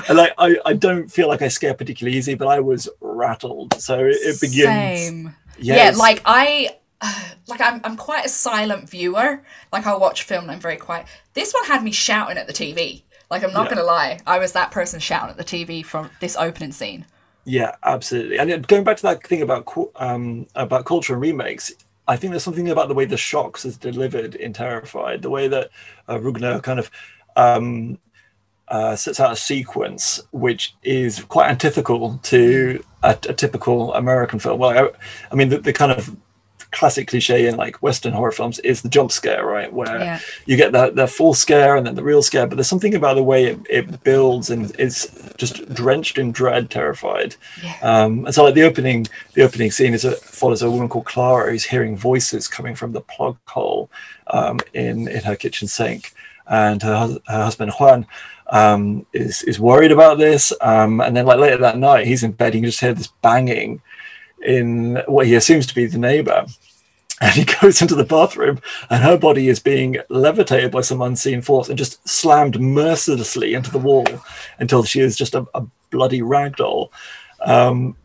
[0.17, 3.75] like I, I don't feel like I scare particularly easy, but I was rattled.
[3.81, 5.01] So it, it begins.
[5.01, 5.37] Same.
[5.59, 5.95] Yes.
[5.95, 6.77] Yeah, like I
[7.49, 9.43] like I'm I'm quite a silent viewer.
[9.73, 11.07] Like I'll watch film and I'm very quiet.
[11.35, 13.03] This one had me shouting at the TV.
[13.31, 13.77] Like I'm not yeah.
[13.77, 17.07] gonna lie, I was that person shouting at the TV from this opening scene.
[17.45, 18.39] Yeah, absolutely.
[18.39, 21.73] And going back to that thing about um, about culture and remakes,
[22.07, 25.49] I think there's something about the way the shocks is delivered in Terrified, the way
[25.49, 25.71] that
[26.09, 26.91] uh, Rugna kind of
[27.37, 27.99] um,
[28.69, 34.59] uh, sets out a sequence which is quite antithetical to a, a typical American film.
[34.59, 34.91] Well, I,
[35.31, 36.17] I mean, the, the, kind of
[36.73, 39.73] classic cliche in like Western horror films is the jump scare, right?
[39.73, 40.21] Where yeah.
[40.47, 43.15] you get the, the full scare and then the real scare, but there's something about
[43.15, 47.37] the way it, it builds and is just drenched in dread, terrified.
[47.63, 47.79] Yeah.
[47.83, 51.07] Um, and so like the opening, the opening scene is a, follows a woman called
[51.07, 53.91] Clara who's hearing voices coming from the plug hole
[54.29, 56.13] um, in in her kitchen sink,
[56.47, 58.07] and her, her husband Juan
[58.49, 60.53] um, is is worried about this.
[60.61, 62.55] Um, and then like later that night, he's in bed.
[62.55, 63.83] He can just hear this banging
[64.43, 66.47] in what he assumes to be the neighbor.
[67.21, 71.41] And he goes into the bathroom, and her body is being levitated by some unseen
[71.41, 74.07] force and just slammed mercilessly into the wall
[74.59, 76.91] until she is just a, a bloody ragdoll.
[77.41, 77.97] Um,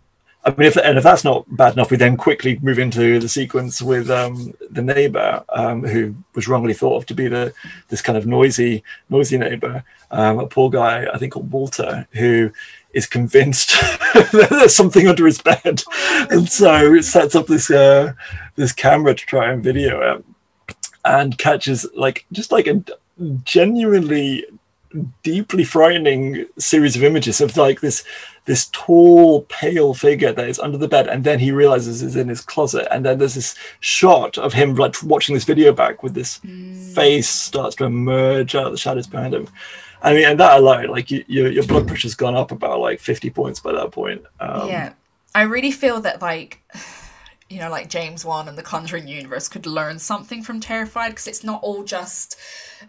[0.48, 3.28] I mean, if and if that's not bad enough, we then quickly move into the
[3.28, 7.54] sequence with um, the neighbor, um, who was wrongly thought of to be the
[7.90, 12.50] this kind of noisy, noisy neighbor, um, a poor guy, I think called Walter, who
[12.98, 13.70] is convinced
[14.14, 15.84] that there's something under his bed,
[16.32, 18.14] and so it sets up this uh,
[18.56, 20.26] this camera to try and video it,
[21.06, 22.84] and catches like just like a
[23.44, 24.46] genuinely
[25.24, 28.04] deeply frightening series of images of like this
[28.46, 32.30] this tall pale figure that is under the bed and then he realizes is in
[32.30, 36.14] his closet and then there's this shot of him like watching this video back with
[36.14, 36.94] this mm.
[36.96, 39.48] face starts to emerge out of the shadows behind him
[40.02, 43.00] i mean and that alone like you, your, your blood pressure's gone up about like
[43.00, 44.94] 50 points by that point um, yeah
[45.36, 46.62] i really feel that like
[47.50, 51.28] you know like james wan and the conjuring universe could learn something from terrified because
[51.28, 52.38] it's not all just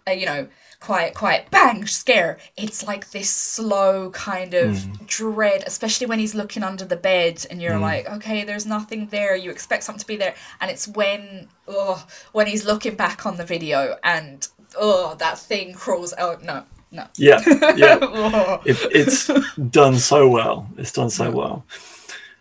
[0.06, 0.48] uh, you know
[0.80, 2.38] quiet, quiet, bang, scare.
[2.56, 5.06] It's like this slow kind of mm.
[5.06, 7.80] dread, especially when he's looking under the bed and you're mm.
[7.80, 9.34] like, okay, there's nothing there.
[9.36, 10.34] You expect something to be there.
[10.60, 14.46] And it's when, oh, when he's looking back on the video and,
[14.78, 16.42] oh, that thing crawls out.
[16.42, 17.06] No, no.
[17.16, 17.42] Yeah,
[17.76, 17.98] yeah.
[18.64, 19.30] it, it's
[19.70, 20.68] done so well.
[20.76, 21.64] It's done so well.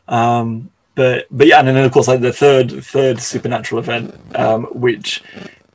[0.08, 4.64] Um, but but yeah, and then of course like the third third supernatural event, um,
[4.74, 5.22] which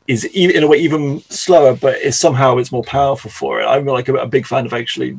[0.08, 3.64] is in a way even slower, but is somehow it's more powerful for it.
[3.64, 5.16] I'm like a, a, big fan of actually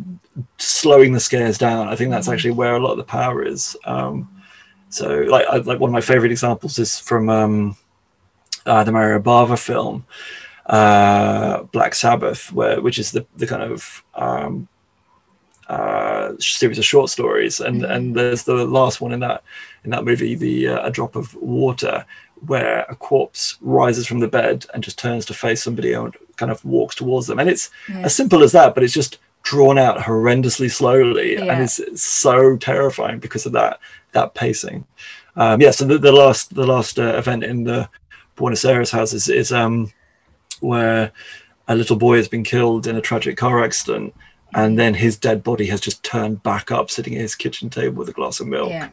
[0.57, 1.87] slowing the scares down.
[1.87, 2.33] I think that's mm-hmm.
[2.33, 3.77] actually where a lot of the power is.
[3.85, 4.29] Um,
[4.89, 7.77] so, like, I, like one of my favorite examples is from um,
[8.65, 10.05] uh, the Mario Bava film,
[10.65, 14.67] uh, Black Sabbath, where which is the the kind of um,
[15.67, 17.91] uh, series of short stories, and mm-hmm.
[17.91, 19.43] and there's the last one in that
[19.83, 22.05] in that movie, the uh, a drop of water,
[22.47, 26.51] where a corpse rises from the bed and just turns to face somebody and kind
[26.51, 27.39] of walks towards them.
[27.39, 28.01] And it's yeah.
[28.01, 31.53] as simple as that, but it's just drawn out horrendously slowly yeah.
[31.53, 33.79] and it's, it's, so terrifying because of that
[34.13, 34.85] that pacing.
[35.35, 37.89] Um, yeah, so the, the last the last uh, event in the
[38.35, 39.91] Buenos Aires house is, is um,
[40.59, 41.11] where
[41.67, 44.13] a little boy has been killed in a tragic car accident
[44.55, 47.97] and then his dead body has just turned back up sitting at his kitchen table
[47.97, 48.69] with a glass of milk.
[48.69, 48.89] Yeah.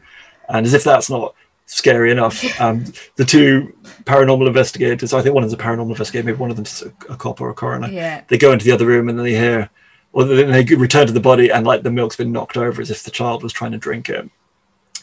[0.49, 1.35] And as if that's not
[1.71, 2.43] scary enough.
[2.59, 6.51] Um, the two paranormal investigators, I think one of them a paranormal investigator, maybe one
[6.51, 7.87] of them's a, a cop or a coroner.
[7.87, 8.23] Yeah.
[8.27, 9.69] They go into the other room and then they hear,
[10.11, 12.91] or then they return to the body and like the milk's been knocked over as
[12.91, 14.29] if the child was trying to drink it.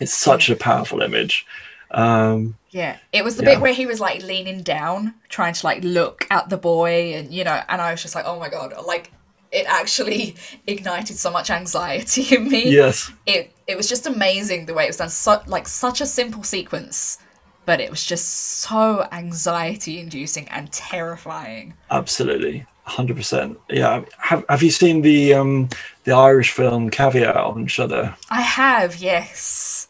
[0.00, 0.54] It's such yeah.
[0.54, 1.46] a powerful image.
[1.90, 3.54] Um, yeah, it was the yeah.
[3.54, 7.32] bit where he was like leaning down, trying to like look at the boy, and
[7.32, 9.10] you know, and I was just like, oh my god, like
[9.52, 12.70] it actually ignited so much anxiety in me.
[12.70, 13.10] Yes.
[13.26, 15.10] It it was just amazing the way it was done.
[15.10, 17.18] So like such a simple sequence,
[17.66, 18.28] but it was just
[18.60, 21.74] so anxiety inducing and terrifying.
[21.90, 22.66] Absolutely.
[22.86, 25.68] 100% yeah have, have you seen the um
[26.04, 29.88] the irish film Caveat on shudder i have yes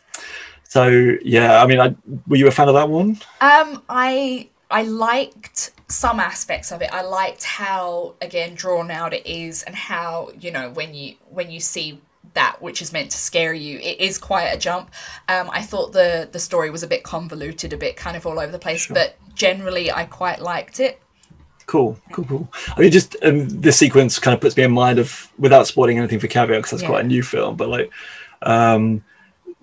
[0.65, 0.89] so
[1.23, 1.95] yeah i mean I,
[2.27, 6.91] were you a fan of that one um i I liked some aspects of it.
[6.93, 11.51] I liked how again drawn out it is and how, you know, when you when
[11.51, 12.01] you see
[12.35, 14.91] that which is meant to scare you, it is quite a jump.
[15.29, 18.39] Um, I thought the the story was a bit convoluted, a bit kind of all
[18.39, 18.95] over the place, sure.
[18.95, 21.01] but generally I quite liked it.
[21.67, 22.49] Cool, cool, cool.
[22.77, 25.99] I mean, just um, this sequence kind of puts me in mind of, without spoiling
[25.99, 26.89] anything for Caveat, because that's yeah.
[26.89, 27.93] quite a new film, but like,
[28.41, 29.05] um,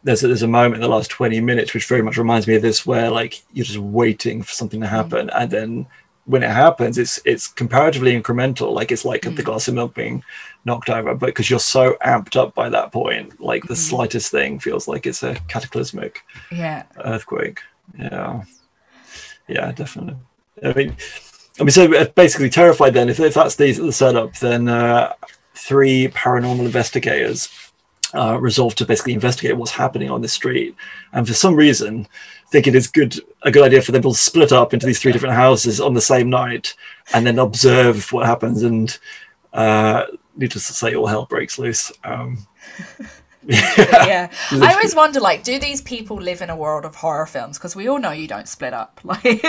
[0.03, 2.55] there's a, there's a moment in the last 20 minutes which very much reminds me
[2.55, 5.41] of this where like you're just waiting for something to happen mm.
[5.41, 5.88] and then
[6.25, 8.73] when it happens it's it's comparatively incremental.
[8.73, 9.35] Like it's like mm.
[9.35, 10.23] the glass of milk being
[10.65, 13.89] knocked over but because you're so amped up by that point like the mm.
[13.89, 16.83] slightest thing feels like it's a cataclysmic yeah.
[17.03, 17.59] earthquake.
[17.97, 18.43] Yeah.
[19.47, 20.15] Yeah definitely.
[20.63, 20.95] I mean
[21.59, 23.09] i mean so uh, basically terrified then.
[23.09, 25.13] If, if that's the, the setup then uh,
[25.53, 27.49] three paranormal investigators
[28.13, 30.75] uh, resolve to basically investigate what's happening on the street.
[31.13, 32.07] And for some reason,
[32.55, 35.11] think it is good a good idea for them to split up into these three
[35.11, 36.73] different houses on the same night
[37.13, 38.63] and then observe what happens.
[38.63, 38.97] And
[39.51, 40.05] uh,
[40.37, 41.91] needless to say, all hell breaks loose.
[42.05, 42.47] Um,
[43.47, 44.31] yeah.
[44.51, 47.58] I always wonder, like, do these people live in a world of horror films?
[47.58, 48.99] Because we all know you don't split up.
[49.05, 49.41] Like,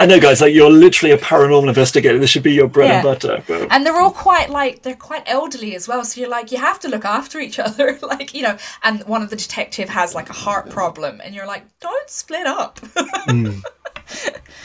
[0.00, 0.40] I know, guys.
[0.40, 2.18] Like, you're literally a paranormal investigator.
[2.18, 2.94] This should be your bread yeah.
[2.96, 3.42] and butter.
[3.46, 3.68] But...
[3.70, 6.04] And they're all quite like they're quite elderly as well.
[6.04, 7.98] So you're like, you have to look after each other.
[8.02, 8.58] like, you know.
[8.82, 12.46] And one of the detective has like a heart problem, and you're like, don't split
[12.46, 12.80] up.
[12.80, 13.62] mm.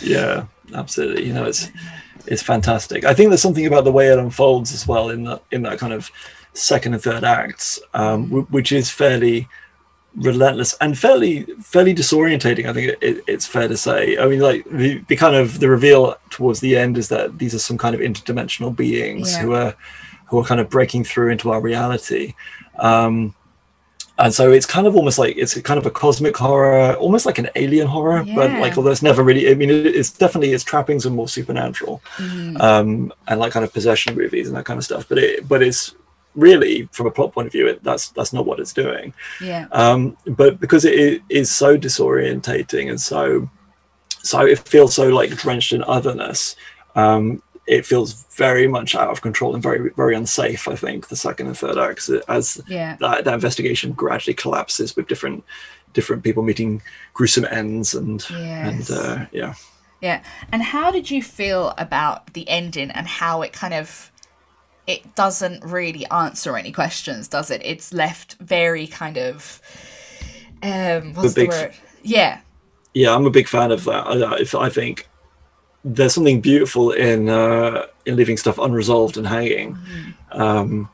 [0.01, 1.25] Yeah, absolutely.
[1.25, 1.69] You know, it's
[2.25, 3.03] it's fantastic.
[3.03, 5.79] I think there's something about the way it unfolds as well in that in that
[5.79, 6.09] kind of
[6.53, 9.47] second and third acts, um, w- which is fairly
[10.15, 12.65] relentless and fairly fairly disorientating.
[12.67, 14.17] I think it, it, it's fair to say.
[14.17, 17.55] I mean, like the, the kind of the reveal towards the end is that these
[17.55, 19.41] are some kind of interdimensional beings yeah.
[19.41, 19.75] who are
[20.27, 22.33] who are kind of breaking through into our reality.
[22.79, 23.35] Um,
[24.19, 27.39] and so it's kind of almost like it's kind of a cosmic horror, almost like
[27.39, 28.35] an alien horror, yeah.
[28.35, 29.49] but like although it's never really.
[29.49, 32.59] I mean, it's definitely its trappings are more supernatural, mm.
[32.61, 35.09] um, and like kind of possession movies and that kind of stuff.
[35.09, 35.95] But it, but it's
[36.35, 39.67] really from a plot point of view it, that's that's not what it's doing yeah
[39.71, 43.49] um but because it is so disorientating and so
[44.23, 46.55] so it feels so like drenched in otherness
[46.95, 51.15] um it feels very much out of control and very very unsafe i think the
[51.15, 52.95] second and third acts as yeah.
[52.99, 55.43] that, that investigation gradually collapses with different
[55.93, 56.81] different people meeting
[57.13, 58.89] gruesome ends and yes.
[58.89, 59.53] and uh, yeah
[60.01, 64.11] yeah and how did you feel about the ending and how it kind of
[64.87, 67.61] it doesn't really answer any questions, does it?
[67.63, 69.61] It's left very kind of
[70.61, 71.73] um what's the, word?
[72.03, 72.39] Yeah.
[72.93, 74.05] Yeah, I'm a big fan of that.
[74.05, 75.07] I, I think
[75.83, 79.75] there's something beautiful in uh, in leaving stuff unresolved and hanging.
[79.75, 80.41] Mm-hmm.
[80.41, 80.89] Um,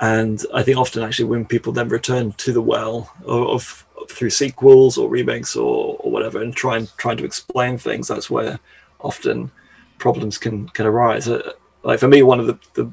[0.00, 4.30] and I think often actually when people then return to the well of, of, through
[4.30, 8.58] sequels or remakes or, or whatever and trying trying to explain things, that's where
[9.00, 9.50] often
[9.98, 11.28] problems can can arise.
[11.28, 11.52] Uh,
[11.86, 12.92] like for me, one of the, the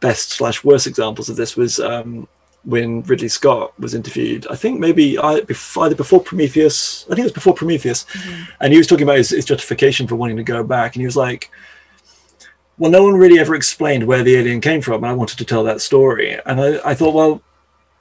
[0.00, 2.26] best slash worst examples of this was um,
[2.64, 4.46] when Ridley Scott was interviewed.
[4.50, 7.04] I think maybe either before Prometheus.
[7.04, 8.42] I think it was before Prometheus, mm-hmm.
[8.60, 11.06] and he was talking about his, his, justification for wanting to go back, and he
[11.06, 11.48] was like,
[12.76, 15.44] "Well, no one really ever explained where the alien came from, and I wanted to
[15.44, 17.40] tell that story." And I, I thought, well,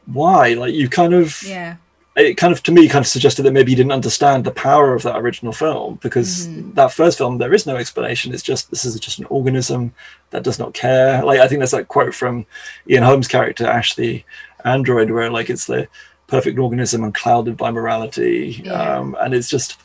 [0.07, 0.55] why?
[0.55, 1.75] Like you kind of yeah
[2.15, 4.93] it kind of to me kind of suggested that maybe he didn't understand the power
[4.93, 6.71] of that original film because mm-hmm.
[6.73, 9.93] that first film there is no explanation it's just this is just an organism
[10.29, 12.45] that does not care like i think there's that quote from
[12.89, 14.23] Ian Holm's character ash the
[14.63, 15.87] android where like it's the
[16.27, 18.97] perfect organism unclouded by morality yeah.
[18.97, 19.79] um, and it's just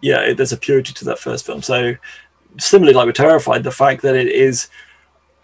[0.00, 1.94] yeah it, there's a purity to that first film so
[2.58, 4.68] similarly like we're terrified the fact that it is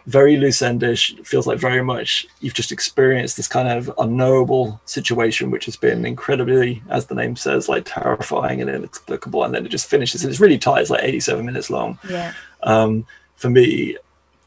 [0.06, 1.24] very loose endish.
[1.26, 6.06] Feels like very much you've just experienced this kind of unknowable situation, which has been
[6.06, 9.44] incredibly, as the name says, like terrifying and inexplicable.
[9.44, 10.82] And then it just finishes, and it's really tight.
[10.82, 11.98] It's like 87 minutes long.
[12.08, 12.32] Yeah.
[12.62, 13.96] Um, for me,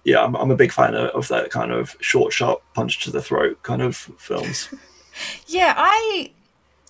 [0.05, 3.11] yeah, I'm, I'm a big fan of, of that kind of short, sharp punch to
[3.11, 4.73] the throat kind of films.
[5.47, 6.31] yeah, I.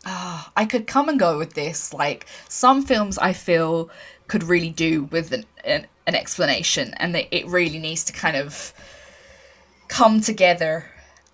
[0.05, 1.93] Oh, I could come and go with this.
[1.93, 3.89] Like some films, I feel
[4.29, 8.38] could really do with an, an, an explanation, and that it really needs to kind
[8.43, 8.74] of
[9.88, 10.74] come together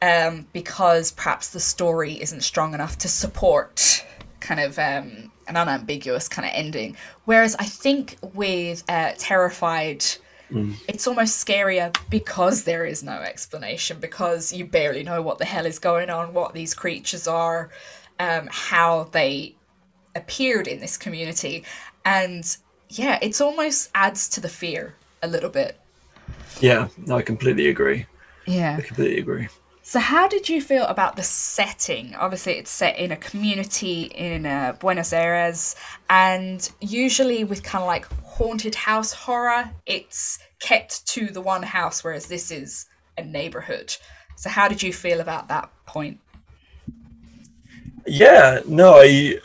[0.02, 4.06] um, because perhaps the story isn't strong enough to support
[4.40, 6.96] kind of um, an unambiguous kind of ending.
[7.26, 10.02] Whereas I think with uh, Terrified,
[10.52, 10.76] mm.
[10.88, 15.66] it's almost scarier because there is no explanation, because you barely know what the hell
[15.66, 17.72] is going on, what these creatures are,
[18.20, 19.56] um, how they
[20.16, 21.64] appeared in this community.
[22.04, 22.58] And
[22.89, 25.80] yeah, it's almost adds to the fear a little bit.
[26.60, 28.06] Yeah, no, I completely agree.
[28.45, 28.78] Yeah.
[28.78, 29.48] I completely agree.
[29.82, 32.15] So, how did you feel about the setting?
[32.15, 35.76] Obviously, it's set in a community in uh, Buenos Aires,
[36.10, 42.04] and usually with kind of like haunted house horror, it's kept to the one house,
[42.04, 43.96] whereas this is a neighborhood.
[44.38, 46.19] So, how did you feel about that point?
[48.08, 49.40] Yeah, no, I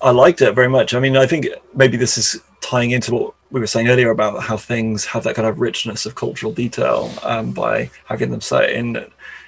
[0.00, 0.92] I liked it very much.
[0.92, 4.42] I mean, I think maybe this is tying into what we were saying earlier about
[4.42, 8.68] how things have that kind of richness of cultural detail um, by having them set
[8.70, 9.06] in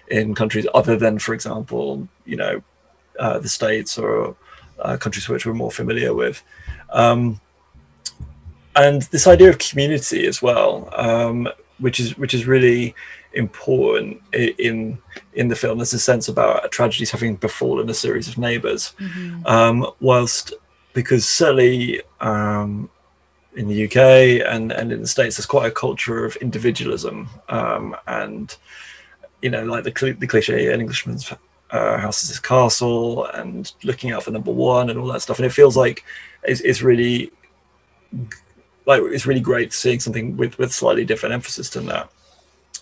[0.09, 2.62] in countries other than, for example, you know,
[3.18, 4.35] uh, the states or
[4.81, 6.43] uh, countries which we're more familiar with.
[6.91, 7.41] Um,
[8.75, 11.47] and this idea of community as well, um,
[11.79, 12.95] which is which is really
[13.35, 14.97] important in
[15.35, 15.77] in the film.
[15.77, 19.47] There's a sense about tragedies having befallen a series of neighbors, mm-hmm.
[19.47, 20.55] um, whilst
[20.95, 22.89] because certainly um,
[23.57, 27.96] in the UK and, and in the States, there's quite a culture of individualism um,
[28.07, 28.57] and
[29.42, 31.32] you know, like the the cliche, an Englishman's
[31.70, 35.38] uh, house is his castle, and looking out for number one and all that stuff.
[35.38, 36.05] And it feels like
[36.42, 37.32] it's, it's really
[38.86, 42.11] like it's really great seeing something with with slightly different emphasis than that.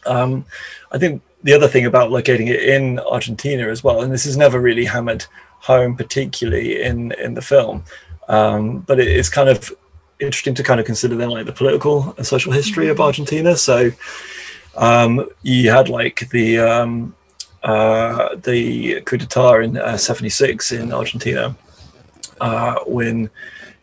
[0.06, 0.44] Um,
[0.90, 4.36] I think the other thing about locating it in Argentina as well, and this is
[4.36, 5.24] never really hammered
[5.60, 7.84] home, particularly in in the film,
[8.28, 9.72] um, but it, it's kind of
[10.20, 12.92] interesting to kind of consider then like the political and social history mm-hmm.
[12.92, 13.56] of Argentina.
[13.56, 13.90] So
[14.76, 17.14] um, you had like the um,
[17.62, 21.56] uh, the coup d'état in uh, 76 in Argentina
[22.40, 23.30] uh, when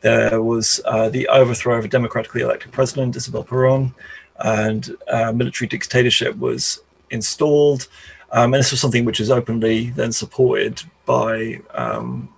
[0.01, 3.93] there was uh, the overthrow of a democratically elected president, Isabel Perón,
[4.39, 7.88] and uh, military dictatorship was installed.
[8.31, 12.29] Um, and this was something which was openly then supported by um,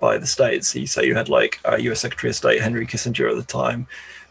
[0.00, 0.76] by the states.
[0.90, 2.00] So you had like U.S.
[2.00, 3.86] Secretary of State Henry Kissinger at the time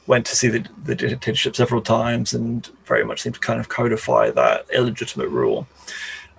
[0.08, 3.70] went to see the, the dictatorship several times and very much seemed to kind of
[3.70, 5.68] codify that illegitimate rule.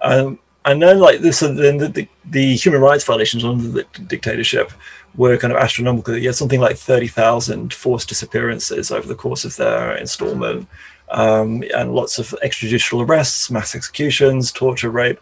[0.00, 4.72] Um, and then like this, then the, the, the, human rights violations under the dictatorship
[5.14, 6.16] were kind of astronomical.
[6.16, 10.68] You had something like 30,000 forced disappearances over the course of their installment,
[11.10, 15.20] um, and lots of extrajudicial arrests, mass executions, torture, rape,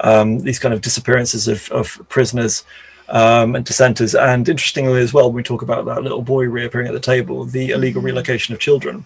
[0.00, 2.64] um, these kind of disappearances of, of prisoners
[3.08, 4.14] um, and dissenters.
[4.14, 7.70] And interestingly, as well, we talk about that little boy reappearing at the table, the
[7.70, 8.06] illegal mm-hmm.
[8.06, 9.04] relocation of children.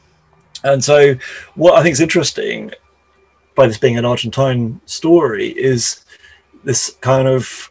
[0.64, 1.14] And so,
[1.54, 2.72] what I think is interesting
[3.54, 6.04] by this being an Argentine story is
[6.64, 7.70] this kind of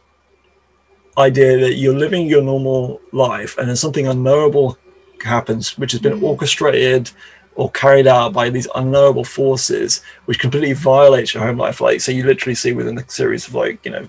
[1.16, 4.78] idea that you're living your normal life and then something unknowable
[5.22, 6.24] happens, which has been mm-hmm.
[6.24, 7.10] orchestrated
[7.56, 11.80] or carried out by these unknowable forces, which completely violates your home life.
[11.80, 14.06] Like, so you literally see within the series of like, you know,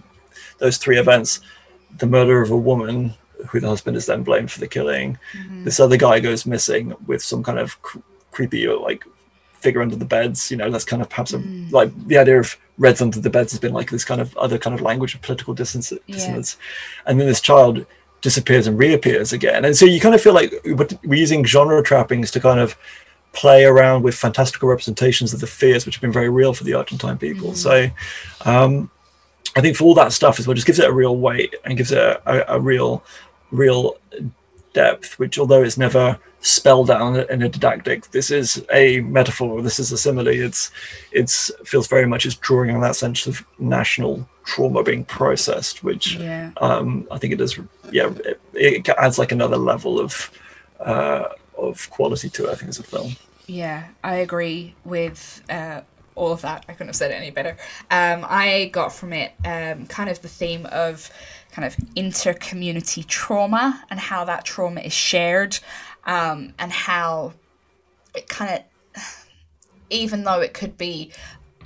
[0.59, 1.39] those three events,
[1.97, 3.13] the murder of a woman
[3.47, 5.17] who the husband is then blamed for the killing.
[5.33, 5.63] Mm-hmm.
[5.63, 7.99] This other guy goes missing with some kind of cr-
[8.31, 9.03] creepy like
[9.53, 10.51] figure under the beds.
[10.51, 11.69] You know, that's kind of perhaps mm.
[11.69, 14.35] a, like the idea of reds under the beds has been like this kind of
[14.37, 15.93] other kind of language of political dissonance.
[16.07, 16.57] dissonance.
[16.59, 17.11] Yeah.
[17.11, 17.85] And then this child
[18.21, 19.65] disappears and reappears again.
[19.65, 22.77] And so you kind of feel like we're using genre trappings to kind of
[23.31, 26.73] play around with fantastical representations of the fears which have been very real for the
[26.73, 27.51] Argentine people.
[27.51, 27.55] Mm.
[27.55, 27.89] So
[28.49, 28.89] um,
[29.55, 31.77] I think for all that stuff as well, just gives it a real weight and
[31.77, 33.03] gives it a, a, a real,
[33.51, 33.97] real
[34.73, 39.79] depth, which although it's never spelled out in a didactic, this is a metaphor, this
[39.79, 40.27] is a simile.
[40.27, 40.71] It's
[41.11, 46.15] it's feels very much it's drawing on that sense of national trauma being processed, which
[46.15, 46.51] yeah.
[46.57, 47.59] um, I think it does.
[47.91, 50.31] Yeah, it, it, adds like another level of
[50.79, 52.51] uh, of quality to it.
[52.51, 53.15] I think as a film.
[53.47, 55.81] Yeah, I agree with uh,
[56.19, 56.65] all of that.
[56.67, 57.57] I couldn't have said it any better.
[57.89, 61.09] Um, I got from it um, kind of the theme of
[61.51, 65.57] kind of inter-community trauma and how that trauma is shared
[66.03, 67.33] um, and how
[68.15, 68.63] it kind of
[69.89, 71.11] even though it could be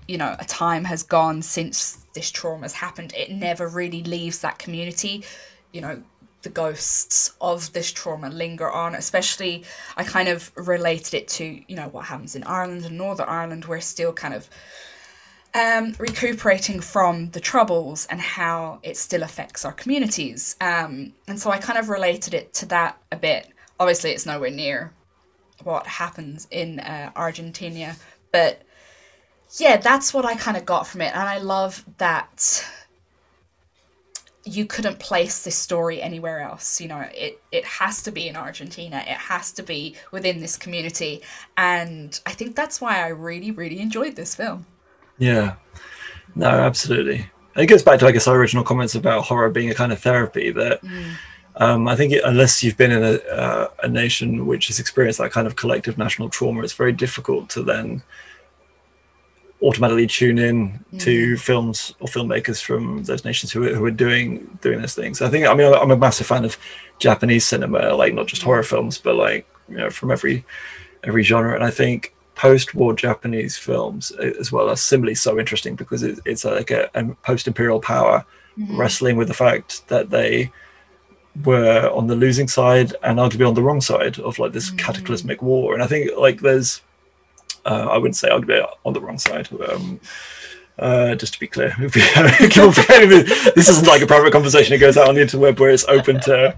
[0.07, 4.39] you know a time has gone since this trauma has happened it never really leaves
[4.39, 5.23] that community
[5.71, 6.01] you know
[6.43, 9.63] the ghosts of this trauma linger on especially
[9.97, 13.65] i kind of related it to you know what happens in ireland and northern ireland.
[13.65, 14.49] We're still kind of
[15.55, 20.55] um, recuperating from the troubles and how it still affects our communities.
[20.59, 23.49] Um, and so i kind of related it to that a bit.
[23.79, 24.93] Obviously it's nowhere near
[25.63, 27.95] what happens in uh, argentina
[28.31, 28.63] but
[29.59, 31.13] yeah that's what i kind of got from it.
[31.13, 32.65] And i love that
[34.45, 38.35] you couldn't place this story anywhere else you know it it has to be in
[38.35, 41.21] argentina it has to be within this community.
[41.57, 44.65] And i think that's why i really really enjoyed this film.
[45.17, 45.55] Yeah.
[46.35, 47.25] No absolutely.
[47.55, 49.99] It goes back to i guess our original comments about horror being a kind of
[49.99, 51.13] therapy that mm.
[51.57, 55.19] um, i think it, unless you've been in a, uh, a nation which has experienced
[55.19, 58.01] that kind of collective national trauma it's very difficult to then
[59.63, 60.99] automatically tune in mm.
[60.99, 65.21] to films or filmmakers from those nations who are, who are doing doing those things.
[65.21, 66.57] I think I mean I'm a massive fan of
[66.99, 68.45] Japanese cinema, like not just mm.
[68.45, 70.45] horror films, but like you know from every
[71.03, 71.55] every genre.
[71.55, 76.43] And I think post-war Japanese films as well are similarly so interesting because it, it's
[76.43, 78.25] like a, a post-imperial power
[78.57, 78.75] mm-hmm.
[78.75, 80.51] wrestling with the fact that they
[81.43, 84.77] were on the losing side and arguably on the wrong side of like this mm-hmm.
[84.77, 85.73] cataclysmic war.
[85.73, 86.81] And I think like there's
[87.65, 89.49] uh, I wouldn't say I'd be on the wrong side.
[89.69, 89.99] Um,
[90.79, 94.73] uh, just to be clear, this isn't like a private conversation.
[94.73, 96.57] It goes out on the interweb where it's open to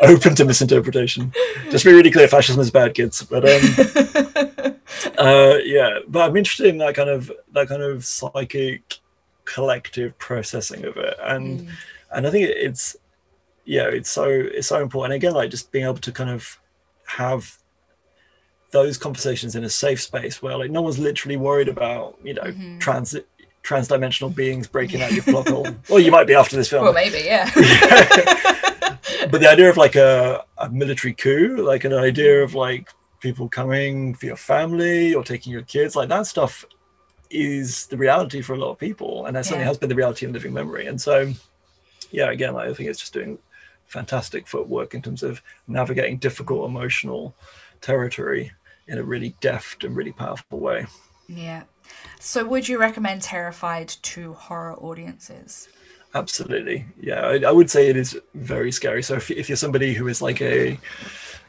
[0.00, 1.32] open to misinterpretation.
[1.70, 3.22] Just to be really clear: fascism is bad, kids.
[3.22, 4.76] But um,
[5.18, 8.98] uh, yeah, but I'm interested in that kind of that kind of psychic
[9.44, 11.70] collective processing of it, and mm.
[12.14, 12.96] and I think it's
[13.66, 15.14] yeah, it's so it's so important.
[15.14, 16.58] Again, like just being able to kind of
[17.04, 17.59] have
[18.70, 22.42] those conversations in a safe space where like no one's literally worried about you know
[22.42, 22.78] mm-hmm.
[22.78, 23.26] transit
[23.62, 25.68] trans-dimensional beings breaking out your plot hole.
[25.88, 26.84] Or you might be after this film.
[26.84, 27.50] Well, maybe, yeah.
[29.30, 32.88] but the idea of like a, a military coup, like an idea of like
[33.20, 36.64] people coming for your family or taking your kids, like that stuff
[37.30, 39.26] is the reality for a lot of people.
[39.26, 39.68] And that certainly Yeah.
[39.68, 40.86] has been the reality in living memory.
[40.86, 41.32] And so,
[42.10, 43.38] yeah, again, like, I think it's just doing
[43.86, 47.34] fantastic footwork in terms of navigating difficult emotional
[47.80, 48.52] territory
[48.90, 50.86] in a really deft and really powerful way.
[51.28, 51.64] yeah.
[52.20, 55.70] So, would you recommend Terrified to horror audiences?
[56.14, 57.20] Absolutely, yeah.
[57.26, 59.02] I, I would say it is very scary.
[59.02, 60.80] So if, if you're somebody who is like a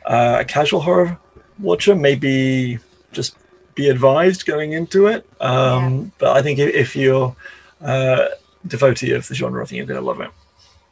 [0.05, 1.19] uh, a casual horror
[1.59, 2.79] watcher, maybe
[3.11, 3.37] just
[3.75, 5.27] be advised going into it.
[5.41, 7.35] Um, But I think if, if you're
[7.81, 8.27] uh,
[8.67, 10.31] devotee of the genre, I think you're going to love it.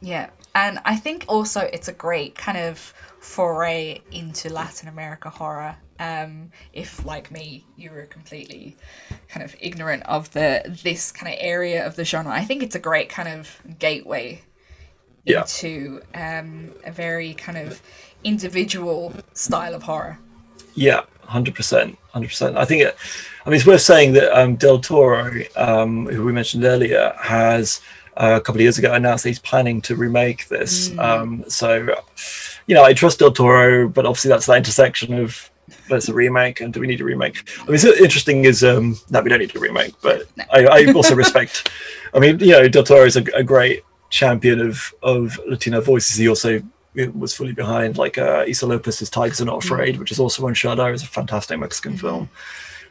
[0.00, 0.30] Yeah.
[0.54, 5.76] And I think also it's a great kind of foray into Latin America horror.
[6.00, 8.76] Um, if like me, you were completely
[9.28, 12.74] kind of ignorant of the this kind of area of the genre, I think it's
[12.74, 13.48] a great kind of
[13.78, 14.40] gateway
[15.24, 15.42] Yeah.
[15.42, 17.82] into um, a very kind of
[18.24, 20.18] individual style of horror.
[20.74, 22.56] Yeah, hundred percent, hundred percent.
[22.56, 22.96] I think it.
[23.44, 27.80] I mean, it's worth saying that um, Del Toro, um, who we mentioned earlier, has
[28.16, 30.96] uh, a couple of years ago announced that he's planning to remake this.
[30.98, 31.94] Um, so,
[32.66, 35.49] you know, I trust Del Toro, but obviously that's the intersection of
[35.90, 37.48] there's a remake and do we need a remake?
[37.60, 40.92] I mean, it's interesting is um, that we don't need a remake, but I, I
[40.94, 41.70] also respect.
[42.14, 46.16] I mean, you know, Del Toro is a, a great champion of of Latino voices.
[46.16, 46.62] He also
[47.14, 50.54] was fully behind like uh, Issa Lopez's Tigers Are Not Afraid, which is also on
[50.54, 50.92] Shudder.
[50.92, 52.28] It's a fantastic Mexican film.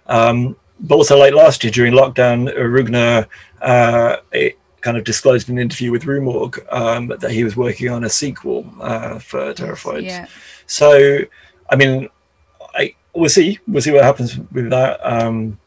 [0.07, 3.27] Um, but also, like last year during lockdown, Rugna
[3.61, 7.57] uh, it kind of disclosed in an interview with Rue Morgue um, that he was
[7.57, 10.03] working on a sequel uh, for Terrified.
[10.03, 10.27] Yeah.
[10.67, 11.19] So,
[11.69, 12.07] I mean,
[13.13, 13.59] we'll see.
[13.67, 14.99] We'll see what happens with that.
[15.03, 15.59] Um,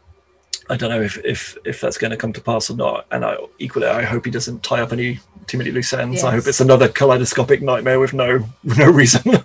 [0.71, 3.07] I don't know if if if that's going to come to pass or not.
[3.11, 6.23] And I equally, I hope he doesn't tie up any too many loose ends.
[6.23, 9.23] I hope it's another kaleidoscopic nightmare with no with no reason.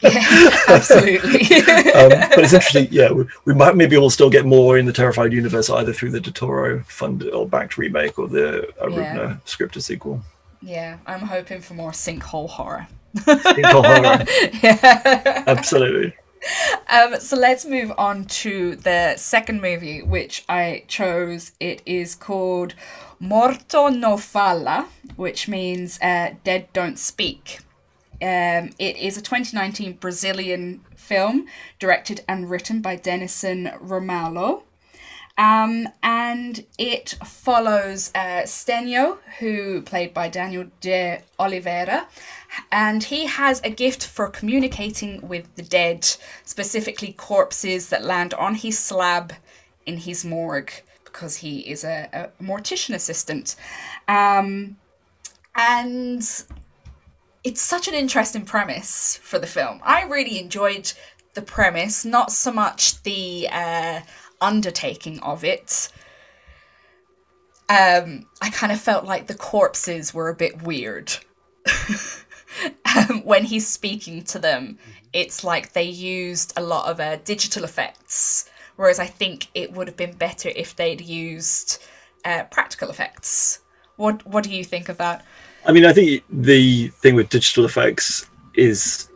[0.67, 1.39] Absolutely.
[1.93, 2.87] um, but it's interesting.
[2.91, 6.11] Yeah, we, we might maybe we'll still get more in the Terrified universe either through
[6.11, 10.21] the Del Toro funded or backed remake or the Rugna scripted sequel.
[10.61, 12.87] yeah, I'm hoping for more sinkhole horror.
[13.15, 14.25] Sinkhole horror.
[14.63, 15.43] yeah.
[15.47, 16.13] Absolutely.
[16.89, 21.51] Um, so let's move on to the second movie, which I chose.
[21.59, 22.75] It is called
[23.19, 24.87] Morto Não Fala,
[25.17, 27.59] which means uh, Dead Don't Speak.
[28.21, 34.63] Um, it is a 2019 Brazilian film directed and written by Dennison Ramalho.
[35.37, 42.07] Um, and it follows uh, Stenio, who played by Daniel de Oliveira,
[42.71, 46.05] and he has a gift for communicating with the dead,
[46.43, 49.33] specifically corpses that land on his slab
[49.85, 50.71] in his morgue,
[51.03, 53.55] because he is a, a mortician assistant.
[54.07, 54.77] Um,
[55.55, 56.21] and
[57.43, 59.79] it's such an interesting premise for the film.
[59.83, 60.91] I really enjoyed
[61.33, 64.01] the premise, not so much the uh,
[64.41, 65.89] undertaking of it.
[67.69, 71.15] Um, I kind of felt like the corpses were a bit weird.
[72.97, 74.77] um, when he's speaking to them,
[75.13, 79.87] it's like they used a lot of uh, digital effects, whereas I think it would
[79.87, 81.83] have been better if they'd used
[82.25, 83.59] uh, practical effects.
[83.95, 85.25] What What do you think of that?
[85.65, 89.09] I mean, I think the thing with digital effects is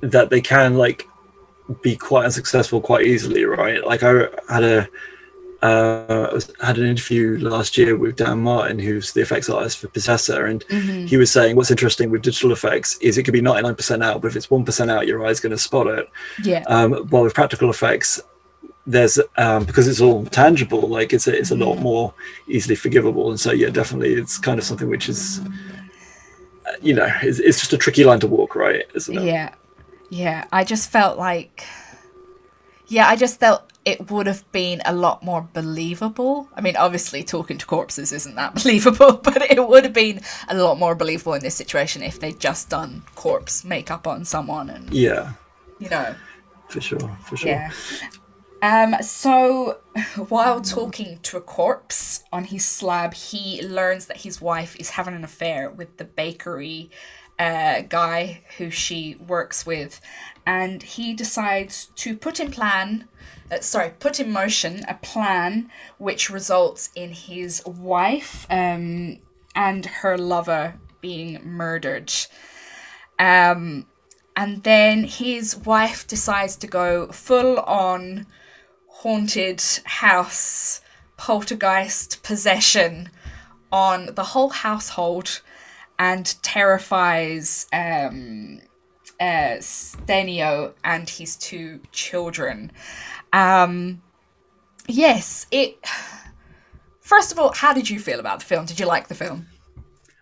[0.00, 1.06] that they can like
[1.82, 3.84] be quite unsuccessful quite easily, right?
[3.84, 4.88] Like I had a
[5.64, 9.88] uh, I had an interview last year with Dan Martin, who's the effects artist for
[9.88, 10.62] Possessor, and
[11.08, 14.28] he was saying what's interesting with digital effects is it could be 99% out, but
[14.28, 16.10] if it's 1% out, your eye's going to spot it.
[16.42, 16.64] Yeah.
[16.66, 18.20] Um, while with practical effects,
[18.86, 22.12] there's um, because it's all tangible, like it's a, it's a lot more
[22.46, 25.40] easily forgivable, and so yeah, definitely, it's kind of something which is,
[26.66, 28.84] uh, you know, it's, it's just a tricky line to walk, right?
[28.94, 29.24] Isn't it?
[29.24, 29.54] Yeah.
[30.10, 30.44] Yeah.
[30.52, 31.64] I just felt like.
[32.86, 36.48] Yeah, I just felt it would have been a lot more believable.
[36.54, 40.54] I mean, obviously, talking to corpses isn't that believable, but it would have been a
[40.56, 44.92] lot more believable in this situation if they'd just done corpse makeup on someone and,
[44.92, 45.32] Yeah,
[45.78, 46.14] you know.
[46.68, 47.50] for sure, for sure.
[47.50, 47.70] Yeah.
[48.62, 49.80] Um, so
[50.28, 55.14] while talking to a corpse on his slab, he learns that his wife is having
[55.14, 56.90] an affair with the bakery
[57.38, 60.00] uh, guy who she works with,
[60.46, 63.06] and he decides to put in plan,
[63.54, 69.18] uh, sorry, put in motion a plan which results in his wife um,
[69.54, 72.12] and her lover being murdered.
[73.18, 73.86] Um,
[74.36, 78.26] and then his wife decides to go full on
[78.88, 80.80] haunted house
[81.16, 83.10] poltergeist possession
[83.70, 85.40] on the whole household
[85.98, 88.60] and terrifies um,
[89.20, 92.72] uh, Stenio and his two children.
[93.34, 94.00] Um,
[94.86, 95.76] yes, it.
[97.00, 98.64] First of all, how did you feel about the film?
[98.64, 99.46] Did you like the film?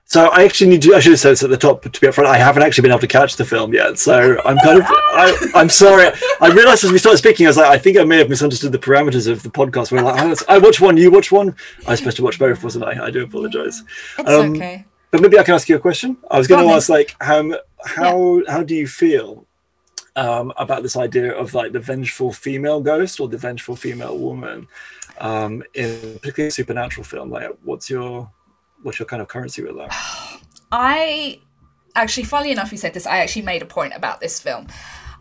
[0.05, 0.95] So I actually need to.
[0.95, 1.83] I should have said this at the top.
[1.83, 3.99] To be upfront, I haven't actually been able to catch the film yet.
[3.99, 4.85] So I'm kind of.
[4.87, 6.11] I, I'm sorry.
[6.41, 8.73] I realised as we started speaking, I was like, I think I may have misunderstood
[8.73, 9.93] the parameters of the podcast.
[9.93, 11.55] We're like, oh, I watch one, you watch one.
[11.87, 13.07] I was supposed to watch both, wasn't I?
[13.07, 13.83] I do apologise.
[14.19, 14.85] It's um, okay.
[15.11, 16.17] But maybe I can ask you a question.
[16.31, 18.53] I was going to ask, like, how how yeah.
[18.53, 19.47] how do you feel
[20.17, 24.69] um, about this idea of like the vengeful female ghost or the vengeful female woman
[25.19, 27.31] um, in particularly supernatural film?
[27.31, 28.31] Like, what's your
[28.83, 30.41] what's your kind of currency with that?
[30.73, 31.41] I
[31.95, 33.07] actually, funnily enough, you said this.
[33.07, 34.67] I actually made a point about this film.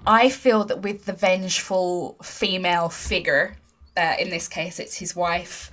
[0.05, 3.57] I feel that with the vengeful female figure,
[3.95, 5.69] uh, in this case, it's his wife.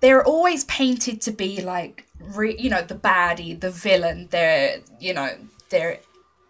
[0.00, 4.28] They're always painted to be like, re- you know, the baddie, the villain.
[4.30, 5.30] They're, you know,
[5.68, 5.98] they're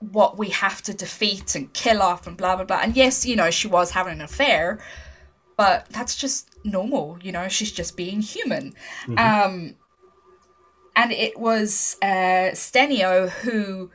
[0.00, 2.80] what we have to defeat and kill off and blah blah blah.
[2.82, 4.78] And yes, you know, she was having an affair,
[5.56, 7.18] but that's just normal.
[7.22, 8.74] You know, she's just being human.
[9.06, 9.18] Mm-hmm.
[9.18, 9.76] Um,
[10.94, 13.90] and it was uh, Stenio who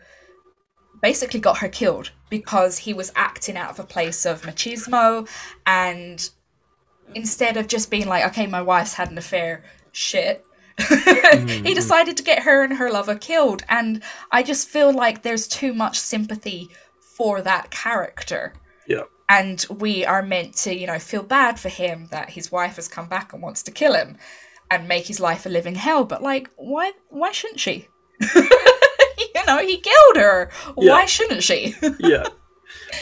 [1.02, 5.28] basically got her killed because he was acting out of a place of machismo
[5.66, 6.30] and
[7.16, 10.46] instead of just being like okay my wife's had an affair shit
[10.82, 11.48] mm-hmm.
[11.66, 14.02] he decided to get her and her lover killed and
[14.32, 16.70] i just feel like there's too much sympathy
[17.00, 18.54] for that character
[18.88, 22.76] yeah and we are meant to you know feel bad for him that his wife
[22.76, 24.18] has come back and wants to kill him
[24.72, 26.06] and make his life a living hell.
[26.06, 26.94] But like, why?
[27.10, 27.88] Why shouldn't she?
[28.22, 30.50] you know, he killed her.
[30.78, 30.94] Yeah.
[30.94, 31.76] Why shouldn't she?
[32.00, 32.26] yeah,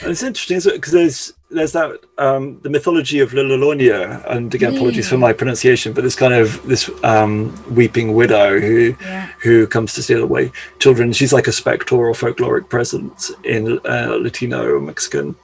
[0.02, 4.76] and it's interesting because there's there's that um, the mythology of La Llorona, and again,
[4.76, 5.10] apologies mm.
[5.10, 9.32] for my pronunciation, but this kind of this um, weeping widow who yeah.
[9.42, 11.12] who comes to steal away children.
[11.12, 15.36] She's like a spectre or folkloric presence in uh, Latino Mexican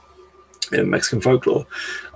[0.72, 1.66] in Mexican folklore.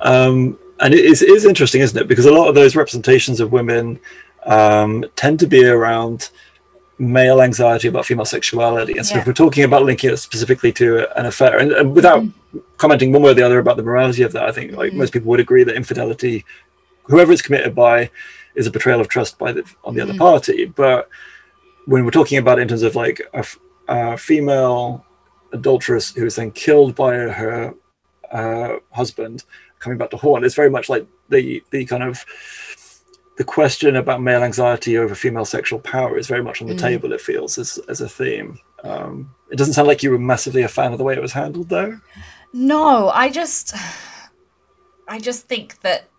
[0.00, 2.08] Um, and it is, it is interesting, isn't it?
[2.08, 4.00] Because a lot of those representations of women
[4.46, 6.30] um, tend to be around
[7.00, 8.96] male anxiety about female sexuality.
[8.96, 9.22] And so yeah.
[9.22, 12.58] if we're talking about linking it specifically to an affair, and, and without mm-hmm.
[12.76, 14.98] commenting one way or the other about the morality of that, I think like mm-hmm.
[14.98, 16.44] most people would agree that infidelity,
[17.04, 18.10] whoever it's committed by,
[18.54, 20.10] is a betrayal of trust by the on the mm-hmm.
[20.10, 20.66] other party.
[20.66, 21.08] But
[21.86, 23.46] when we're talking about it in terms of like a,
[23.88, 25.04] a female
[25.52, 27.74] adulteress who is then killed by her
[28.30, 29.44] uh, husband,
[29.78, 32.24] coming back to haunt, it's very much like the the kind of
[33.40, 36.78] the question about male anxiety over female sexual power is very much on the mm.
[36.78, 37.10] table.
[37.14, 38.58] It feels as as a theme.
[38.84, 41.32] Um, it doesn't sound like you were massively a fan of the way it was
[41.32, 41.98] handled, though.
[42.52, 43.74] No, I just,
[45.08, 46.10] I just think that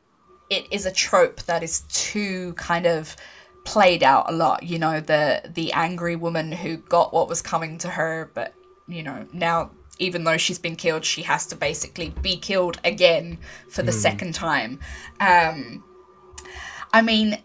[0.50, 3.16] it is a trope that is too kind of
[3.66, 4.64] played out a lot.
[4.64, 8.56] You know, the the angry woman who got what was coming to her, but
[8.88, 9.70] you know now
[10.00, 13.38] even though she's been killed, she has to basically be killed again
[13.70, 14.02] for the mm.
[14.08, 14.80] second time.
[15.20, 15.84] Um,
[16.94, 17.38] I mean,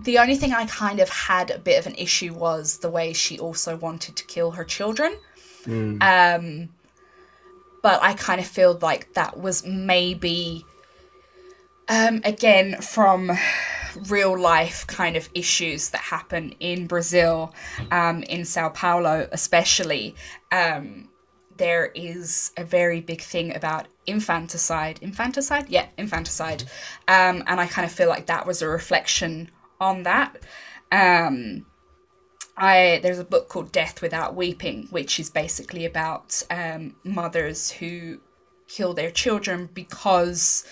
[0.00, 3.12] the only thing I kind of had a bit of an issue was the way
[3.12, 5.16] she also wanted to kill her children.
[5.64, 6.02] Mm.
[6.02, 6.68] Um,
[7.82, 10.64] but I kind of feel like that was maybe,
[11.88, 13.30] um, again, from
[14.08, 17.54] real life kind of issues that happen in Brazil,
[17.90, 20.14] um, in Sao Paulo, especially.
[20.52, 21.08] Um,
[21.56, 24.98] there is a very big thing about infanticide.
[25.02, 25.68] Infanticide?
[25.68, 26.64] Yeah, infanticide.
[27.08, 29.50] Um, and I kind of feel like that was a reflection
[29.80, 30.36] on that.
[30.92, 31.66] Um,
[32.56, 38.20] I there's a book called Death Without Weeping, which is basically about um, mothers who
[38.68, 40.64] kill their children because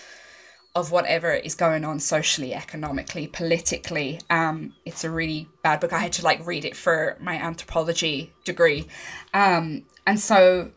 [0.75, 4.19] of whatever is going on socially, economically, politically.
[4.29, 5.93] Um, it's a really bad book.
[5.93, 8.87] I had to like read it for my anthropology degree.
[9.33, 10.71] Um, and so,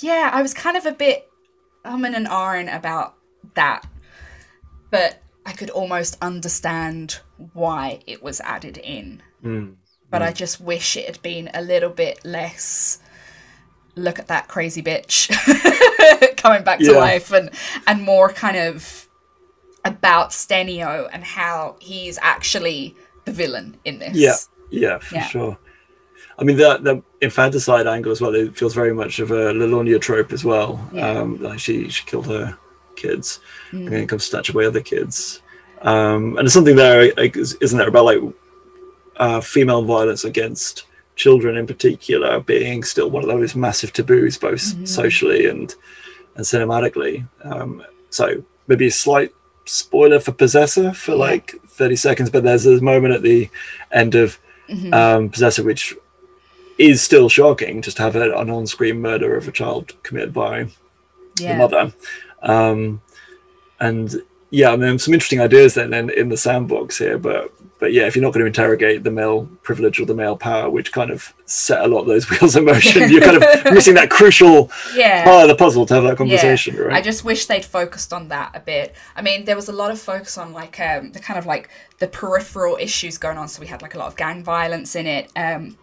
[0.00, 1.28] yeah, I was kind of a bit
[1.84, 3.14] um and an ahhing about
[3.54, 3.86] that,
[4.90, 7.20] but I could almost understand
[7.54, 9.22] why it was added in.
[9.44, 9.76] Mm.
[10.10, 10.26] But mm.
[10.26, 13.00] I just wish it had been a little bit less.
[13.96, 15.28] Look at that crazy bitch
[16.36, 16.98] coming back to yeah.
[16.98, 17.50] life, and
[17.86, 19.08] and more kind of
[19.84, 22.94] about Stenio and how he's actually
[23.24, 24.16] the villain in this.
[24.16, 24.36] Yeah,
[24.70, 25.26] yeah, for yeah.
[25.26, 25.58] sure.
[26.40, 28.34] I mean, the the infanticide angle as well.
[28.34, 30.80] It feels very much of a La Llorona trope as well.
[30.92, 31.10] Yeah.
[31.10, 32.56] Um, like she she killed her
[32.96, 33.84] kids, mm.
[33.84, 35.42] and then comes snatch away other kids.
[35.82, 38.20] Um, and there's something there, isn't there, about like
[39.16, 40.84] uh, female violence against
[41.16, 44.84] children in particular being still one of those massive taboos, both mm-hmm.
[44.86, 45.74] socially and
[46.36, 47.28] and cinematically.
[47.44, 49.32] Um, so maybe a slight
[49.66, 51.18] spoiler for Possessor for Yeah.
[51.18, 53.50] like 30 seconds, but there's a moment at the
[53.92, 54.38] end of
[54.70, 54.94] Mhm.
[54.94, 55.96] um, Possessor which
[56.80, 60.66] is still shocking just to have an on screen murder of a child committed by
[61.36, 61.92] the mother.
[62.42, 63.02] Um,
[63.78, 67.94] and yeah, I mean, some interesting ideas then in, in the sandbox here, but but
[67.94, 70.92] yeah, if you're not going to interrogate the male privilege or the male power, which
[70.92, 74.10] kind of set a lot of those wheels in motion, you're kind of missing that
[74.10, 75.24] crucial yeah.
[75.24, 76.92] part of the puzzle to have that conversation, right?
[76.92, 78.94] I just wish they'd focused on that a bit.
[79.16, 81.70] I mean, there was a lot of focus on like um, the kind of like
[81.98, 83.48] the peripheral issues going on.
[83.48, 85.78] So we had like a lot of gang violence in it, um,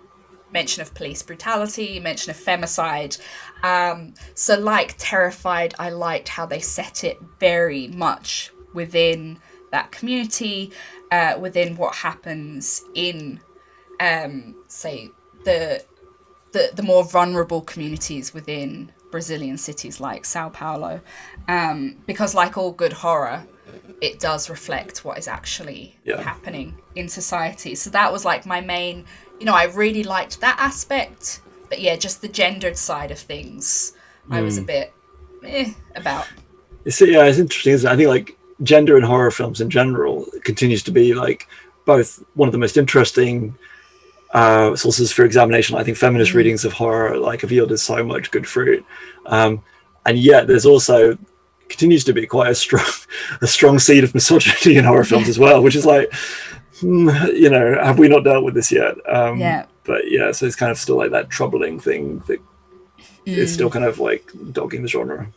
[0.51, 3.19] mention of police brutality, mention of femicide.
[3.63, 9.39] Um, so like Terrified, I liked how they set it very much within
[9.71, 10.71] that community,
[11.11, 13.39] uh, within what happens in,
[13.99, 15.09] um, say
[15.43, 15.83] the
[16.53, 21.01] the, the more vulnerable communities within Brazilian cities like Sao Paulo.
[21.47, 23.45] Um, because, like all good horror,
[24.01, 26.21] it does reflect what is actually Yeah.
[26.21, 27.75] happening in society.
[27.75, 29.05] So, that was like my main,
[29.39, 31.41] you know, I really liked that aspect.
[31.69, 33.93] But yeah, just the gendered side of things,
[34.29, 34.93] I was a bit
[35.43, 36.27] eh, about.
[36.85, 37.93] It's, yeah, it's interesting, isn't it?
[37.93, 41.47] I think like gender in horror films in general continues to be like
[41.85, 43.55] both one of the most interesting
[44.33, 45.77] uh, sources for examination.
[45.77, 48.85] I think feminist readings of horror like have yielded so much good fruit,
[49.25, 49.61] um,
[50.05, 51.17] and yet there's also
[51.69, 52.85] continues to be quite a strong
[53.41, 56.13] a strong seed of misogyny in horror films as well, which is like,
[56.79, 58.95] hmm, you know, have we not dealt with this yet?
[59.09, 59.65] Um, Yeah.
[59.83, 62.39] But yeah, so it's kind of still like that troubling thing that
[63.25, 65.27] that is still kind of like dogging the genre.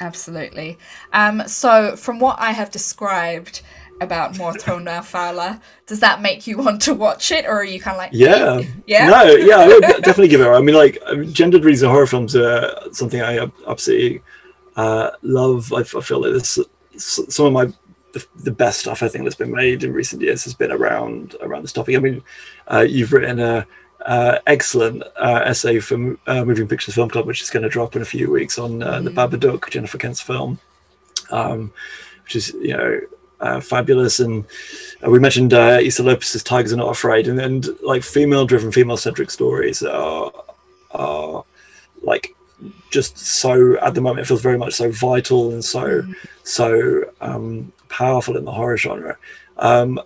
[0.00, 0.78] Absolutely.
[1.12, 3.60] Um, so, from what I have described
[4.00, 7.78] about Morto Não Fala, does that make you want to watch it, or are you
[7.78, 8.62] kind of like, Yeah.
[8.86, 10.46] yeah, No, yeah, I would definitely give it.
[10.46, 14.22] a- I mean, like uh, gendered reads of horror films are something I absolutely
[14.76, 15.70] uh, love.
[15.74, 16.58] I feel like this
[16.96, 17.70] some of my
[18.12, 21.36] the, the best stuff I think that's been made in recent years has been around
[21.40, 21.96] around this topic.
[21.96, 22.22] I mean,
[22.70, 23.66] uh, you've written a
[24.06, 27.96] uh, excellent uh, essay for uh, Moving Pictures Film Club, which is going to drop
[27.96, 30.58] in a few weeks on uh, the Babadook, Jennifer Kent's film,
[31.30, 31.72] um,
[32.24, 33.00] which is you know
[33.40, 34.20] uh, fabulous.
[34.20, 34.44] And
[35.06, 39.82] we mentioned uh, Issa Lopez's Tigers Are Not Afraid, and, and like female-driven, female-centric stories
[39.82, 40.32] are
[40.92, 41.44] are
[42.02, 42.34] like
[42.90, 46.02] just so at the moment it feels very much so vital and so
[46.42, 49.18] so um, powerful in the horror genre.
[49.58, 50.00] Um,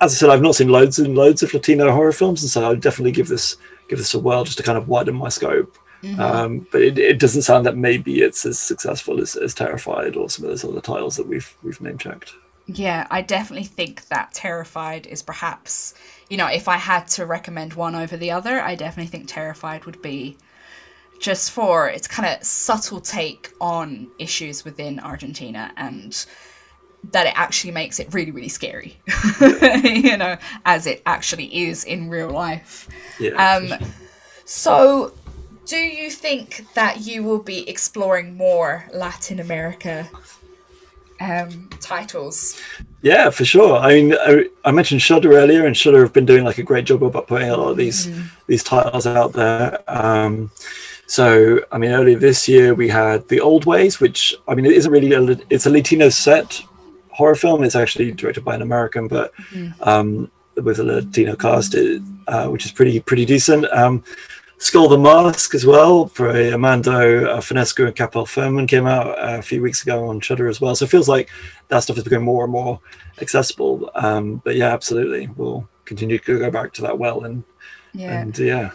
[0.00, 2.70] as I said, I've not seen loads and loads of Latino horror films, and so
[2.70, 3.56] I'd definitely give this
[3.88, 5.76] give this a whirl just to kind of widen my scope.
[6.18, 10.28] Um, but it, it doesn't sound that maybe it's as successful as, as Terrified or
[10.28, 12.34] some of those other titles that we've we've name checked.
[12.66, 15.94] Yeah, I definitely think that Terrified is perhaps,
[16.28, 19.84] you know, if I had to recommend one over the other, I definitely think Terrified
[19.84, 20.36] would be
[21.20, 26.26] just for its kind of subtle take on issues within Argentina and
[27.10, 28.96] that it actually makes it really, really scary,
[29.82, 32.88] you know, as it actually is in real life.
[33.18, 33.32] Yeah.
[33.32, 33.74] Um,
[34.44, 35.12] so,
[35.66, 40.08] do you think that you will be exploring more Latin America
[41.20, 42.60] um, titles?
[43.02, 43.78] Yeah, for sure.
[43.78, 46.84] I mean, I, I mentioned Shudder earlier, and Shudder have been doing like a great
[46.84, 48.08] job about putting a lot of these
[48.46, 49.78] these titles out there.
[49.88, 50.50] Um,
[51.06, 54.72] so, I mean, earlier this year we had The Old Ways, which I mean, it
[54.72, 56.62] isn't really a, it's a Latino set
[57.12, 57.62] horror film.
[57.62, 59.32] It's actually directed by an American, but
[59.80, 63.64] um, with a Latino cast, it, uh, which is pretty pretty decent.
[63.72, 64.02] Um,
[64.58, 69.38] Skull the Mask as well for Armando uh, Fonseca and Kapel Furman came out uh,
[69.38, 70.76] a few weeks ago on Shudder as well.
[70.76, 71.30] So it feels like
[71.66, 72.78] that stuff is becoming more and more
[73.20, 73.90] accessible.
[73.96, 77.42] Um, but yeah, absolutely, we'll continue to go back to that well and
[77.92, 78.20] Yeah.
[78.20, 78.70] and yeah,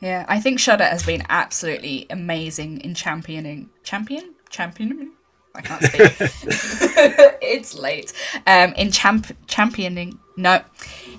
[0.00, 5.12] Yeah, I think Shudder has been absolutely amazing in championing champion championing.
[5.54, 6.00] I can't speak.
[7.42, 8.12] it's late.
[8.46, 10.62] Um, in champ championing no,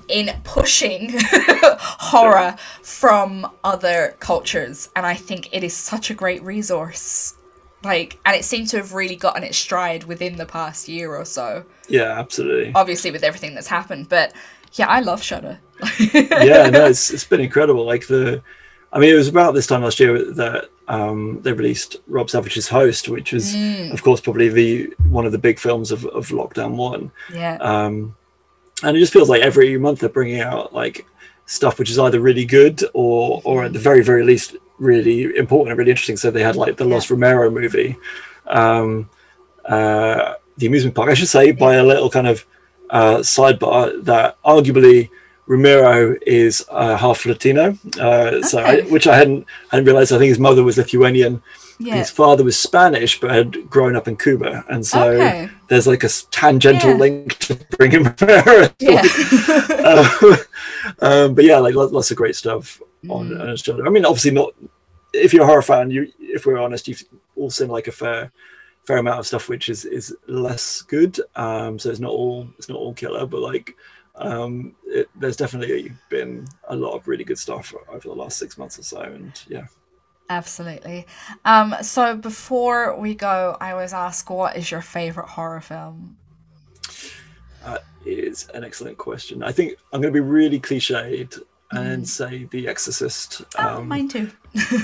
[0.07, 7.35] in pushing horror from other cultures, and I think it is such a great resource.
[7.83, 11.25] Like, and it seemed to have really gotten its stride within the past year or
[11.25, 11.65] so.
[11.87, 12.71] yeah, absolutely.
[12.75, 14.33] Obviously, with everything that's happened, but
[14.73, 15.59] yeah, I love Shudder.
[16.13, 17.85] yeah, no, it's it's been incredible.
[17.85, 18.41] Like the,
[18.93, 22.67] I mean, it was about this time last year that um, they released Rob Savage's
[22.67, 23.55] Host, which was,
[23.91, 27.11] of course, probably the one of the big films of, of lockdown one.
[27.33, 27.55] yeah.
[27.55, 28.15] Um,
[28.83, 31.05] and it just feels like every month they're bringing out like
[31.45, 35.69] stuff which is either really good or or at the very very least really important
[35.69, 36.17] and really interesting.
[36.17, 37.95] So they had like the Lost Romero movie,
[38.47, 39.09] um,
[39.65, 42.45] uh, the amusement park, I should say, by a little kind of
[42.89, 45.09] uh, sidebar that arguably
[45.47, 50.13] Romero is uh, half Latino, uh, so I, which I hadn't hadn't realized.
[50.13, 51.41] I think his mother was Lithuanian.
[51.79, 51.95] Yeah.
[51.95, 55.49] His father was Spanish, but had grown up in Cuba, and so Okay.
[55.67, 56.95] there's like a tangential Yeah.
[56.97, 58.15] link to bring him.
[58.79, 59.01] Yeah.
[59.85, 60.35] um,
[61.01, 63.63] um, but yeah, like lots of great stuff on Mm.
[63.63, 63.85] Shudder.
[63.87, 64.53] I mean, obviously not.
[65.13, 67.03] If you're a horror fan, you, if we're honest, you've
[67.35, 68.31] all seen like a fair,
[68.85, 71.19] fair amount of stuff which is is less good.
[71.35, 73.75] Um, so it's not all it's not all killer, but like,
[74.21, 78.57] um, it, there's definitely been a lot of really good stuff over the last six
[78.57, 79.65] months or so, and yeah.
[80.29, 81.05] Absolutely.
[81.43, 86.17] Um, so before we go, I always ask, what is your favorite horror film?
[87.65, 89.43] That is an excellent question.
[89.43, 91.39] I think I'm going to be really cliched
[91.73, 92.07] and Mm.
[92.07, 93.43] say The Exorcist.
[93.57, 94.29] Oh, Um, mine too.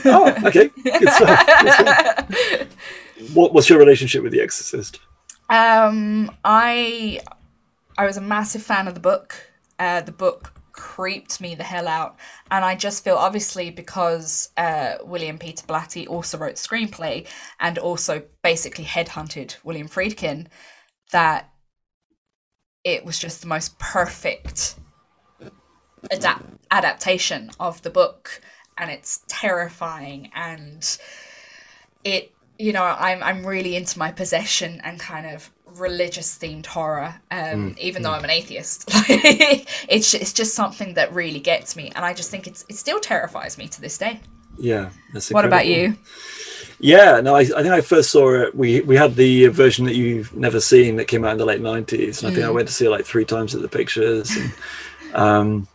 [0.06, 1.46] oh, okay, good stuff.
[1.62, 2.68] Good stuff.
[3.34, 5.00] What, what's your relationship with The Exorcist?
[5.50, 7.22] Um, I
[7.98, 9.36] I was a massive fan of the book.
[9.80, 12.18] Uh, the book creeped me the hell out,
[12.52, 17.28] and I just feel obviously because uh, William Peter Blatty also wrote screenplay
[17.60, 20.48] and also basically headhunted William Friedkin,
[21.12, 21.50] that
[22.84, 24.76] it was just the most perfect
[26.12, 28.42] adapt adaptation of the book,
[28.78, 30.32] and it's terrifying.
[30.36, 30.98] And
[32.04, 37.16] it you know i'm i'm really into my possession and kind of religious themed horror
[37.32, 38.86] um even though i'm an atheist
[39.90, 43.00] it's it's just something that really gets me and i just think it's it still
[43.00, 44.20] terrifies me to this day
[44.58, 45.96] Yeah, that's what about you
[46.80, 48.56] Yeah, no, I, I think I first saw it.
[48.56, 51.62] We we had the version that you've never seen that came out in the late
[51.62, 52.54] '90s, and I think I Mm.
[52.54, 54.38] went to see it like three times at the pictures.
[54.38, 54.54] And,
[55.14, 55.68] um,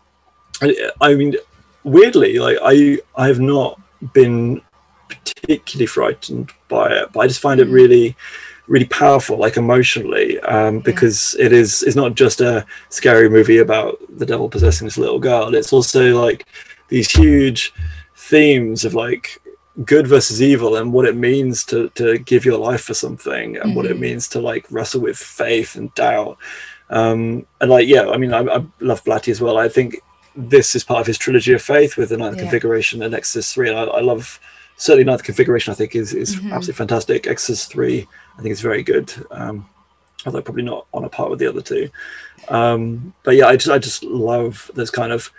[0.62, 1.36] I, I mean,
[1.84, 3.80] weirdly, like I I have not
[4.14, 4.62] been
[5.08, 7.70] particularly frightened by it, but I just find it Mm.
[7.70, 8.16] really
[8.68, 13.98] really powerful like emotionally um because it is it's not just a scary movie about
[14.18, 16.46] the devil possessing this little girl it's also like
[16.88, 17.72] these huge
[18.14, 19.40] themes of like
[19.84, 23.74] good versus evil and what it means to to give your life for something and
[23.74, 24.00] what it Mhm.
[24.00, 26.36] means to like wrestle with faith and doubt
[26.90, 30.00] um and like yeah i mean i, I love blatty as well i think
[30.36, 32.42] this is part of his trilogy of faith with the ninth Yeah.
[32.42, 34.38] configuration and exorcist 3 and I, I love
[34.76, 36.52] certainly ninth configuration i think is is Mhm.
[36.52, 38.06] absolutely fantastic exorcist 3
[38.38, 39.66] i think it's very good um
[40.26, 41.88] although probably not on a par with the other two
[42.48, 45.30] um but yeah i just i just love those kind of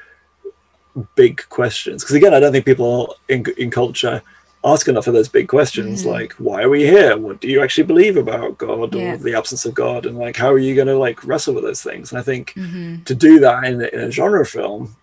[1.16, 4.22] big questions because again i don't think people in, in culture
[4.66, 6.12] ask enough of those big questions Mhm.
[6.12, 9.14] like why are we here what do you actually believe about god Yeah.
[9.14, 11.64] or the absence of god and like how are you going to like wrestle with
[11.64, 13.04] those things and i think mm-hmm.
[13.04, 14.96] to do that in, in a genre film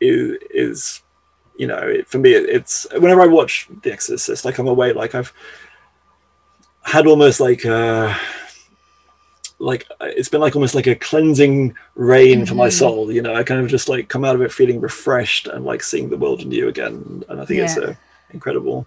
[0.00, 1.02] is, is
[1.56, 4.92] you know it, for me it, it's whenever i watch the exorcist like i'm away
[4.92, 5.32] like i've
[6.88, 8.14] had almost like uh
[9.60, 12.72] like it's been like almost like a cleansing rain for my Mhm.
[12.80, 15.64] soul you know i kind of just like come out of it feeling refreshed and
[15.64, 17.24] like seeing the world anew again.
[17.28, 17.96] And i think it's a
[18.32, 18.86] incredible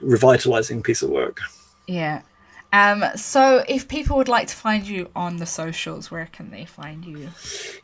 [0.00, 1.40] revitalizing piece of work.
[1.86, 2.22] Yeah.
[2.72, 6.64] Um so if people would like to find you on the socials where can they
[6.66, 7.28] find you?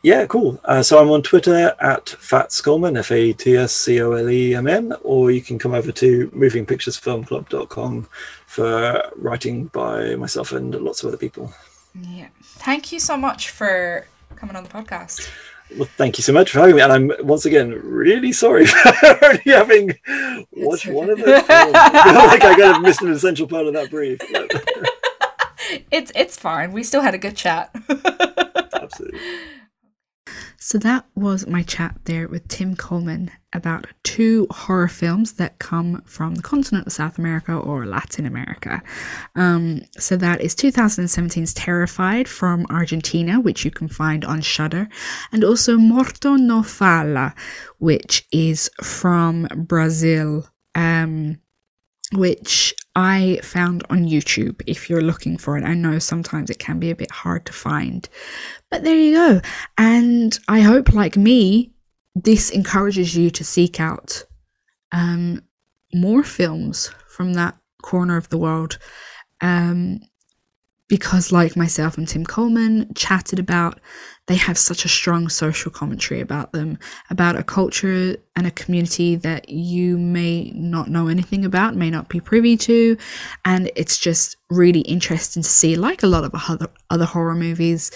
[0.03, 0.61] Yeah, cool.
[0.65, 4.29] Uh, so I'm on Twitter at Fat Fatscoleman, F A T S C O L
[4.31, 8.09] E M N, or you can come over to movingpicturesfilmclub.com
[8.55, 11.53] for writing by myself and lots of other people.
[12.15, 12.29] yeah
[12.67, 15.29] thank you so much for coming on the podcast
[15.79, 16.83] Well, thank you so much for having me.
[16.83, 17.71] And I'm once again
[18.03, 19.87] really sorry for having
[20.53, 21.49] watched one of those films.
[21.75, 24.19] I feel like I kind of missed an essential part of that brief.
[25.91, 27.71] it's it's fine we still had a good chat
[28.75, 29.19] absolutely.
[30.65, 36.01] So that was my chat there with Tim Coleman about two horror films that come
[36.07, 38.83] from the continent of South America or Latin America.
[39.35, 44.89] Um, so that is 2017's Terrified from Argentina, which you can find on Shudder,
[45.33, 47.35] and also Morto Não Fala,
[47.77, 50.49] which is from Brazil.
[50.75, 51.41] Um,
[52.13, 55.65] which I found on YouTube if you're looking for it.
[55.65, 58.09] I know sometimes it can be a bit hard to find,
[58.71, 59.41] but there you go.
[59.77, 61.73] And I hope, like me,
[62.15, 64.25] this encourages you to seek out
[64.93, 65.43] um,
[65.93, 68.79] more films from that corner of the world.
[69.41, 70.01] Um,
[70.89, 73.81] because, like myself and Tim Coleman chatted about,
[74.27, 76.79] they have such a strong social commentary about them,
[77.11, 82.09] about a culture and a community that you may not know anything about, may not
[82.09, 82.97] be privy to.
[83.45, 87.91] And it's just really interesting to see, like a lot of other, other horror movies,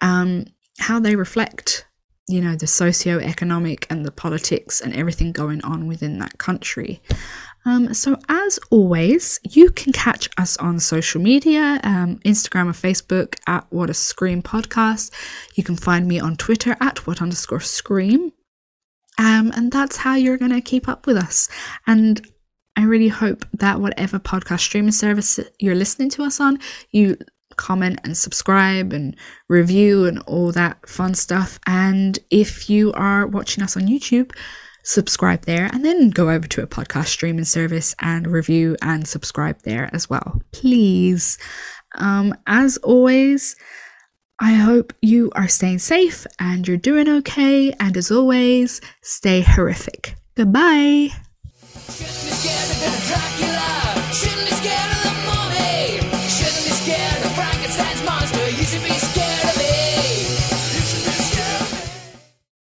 [0.00, 0.46] um,
[0.78, 1.86] how they reflect
[2.28, 7.00] you know, the socio-economic and the politics and everything going on within that country.
[7.66, 13.34] Um, so, as always, you can catch us on social media um, Instagram or Facebook
[13.48, 15.10] at What a Scream Podcast.
[15.56, 18.32] You can find me on Twitter at What underscore Scream.
[19.18, 21.48] Um, and that's how you're going to keep up with us.
[21.88, 22.24] And
[22.76, 26.60] I really hope that whatever podcast streaming service you're listening to us on,
[26.92, 27.16] you
[27.56, 29.16] comment and subscribe and
[29.48, 31.58] review and all that fun stuff.
[31.66, 34.32] And if you are watching us on YouTube,
[34.86, 39.60] subscribe there and then go over to a podcast streaming service and review and subscribe
[39.62, 40.40] there as well.
[40.52, 41.38] Please.
[41.96, 43.56] Um, as always,
[44.40, 47.72] I hope you are staying safe and you're doing okay.
[47.80, 50.14] And as always, stay horrific.
[50.36, 51.10] Goodbye.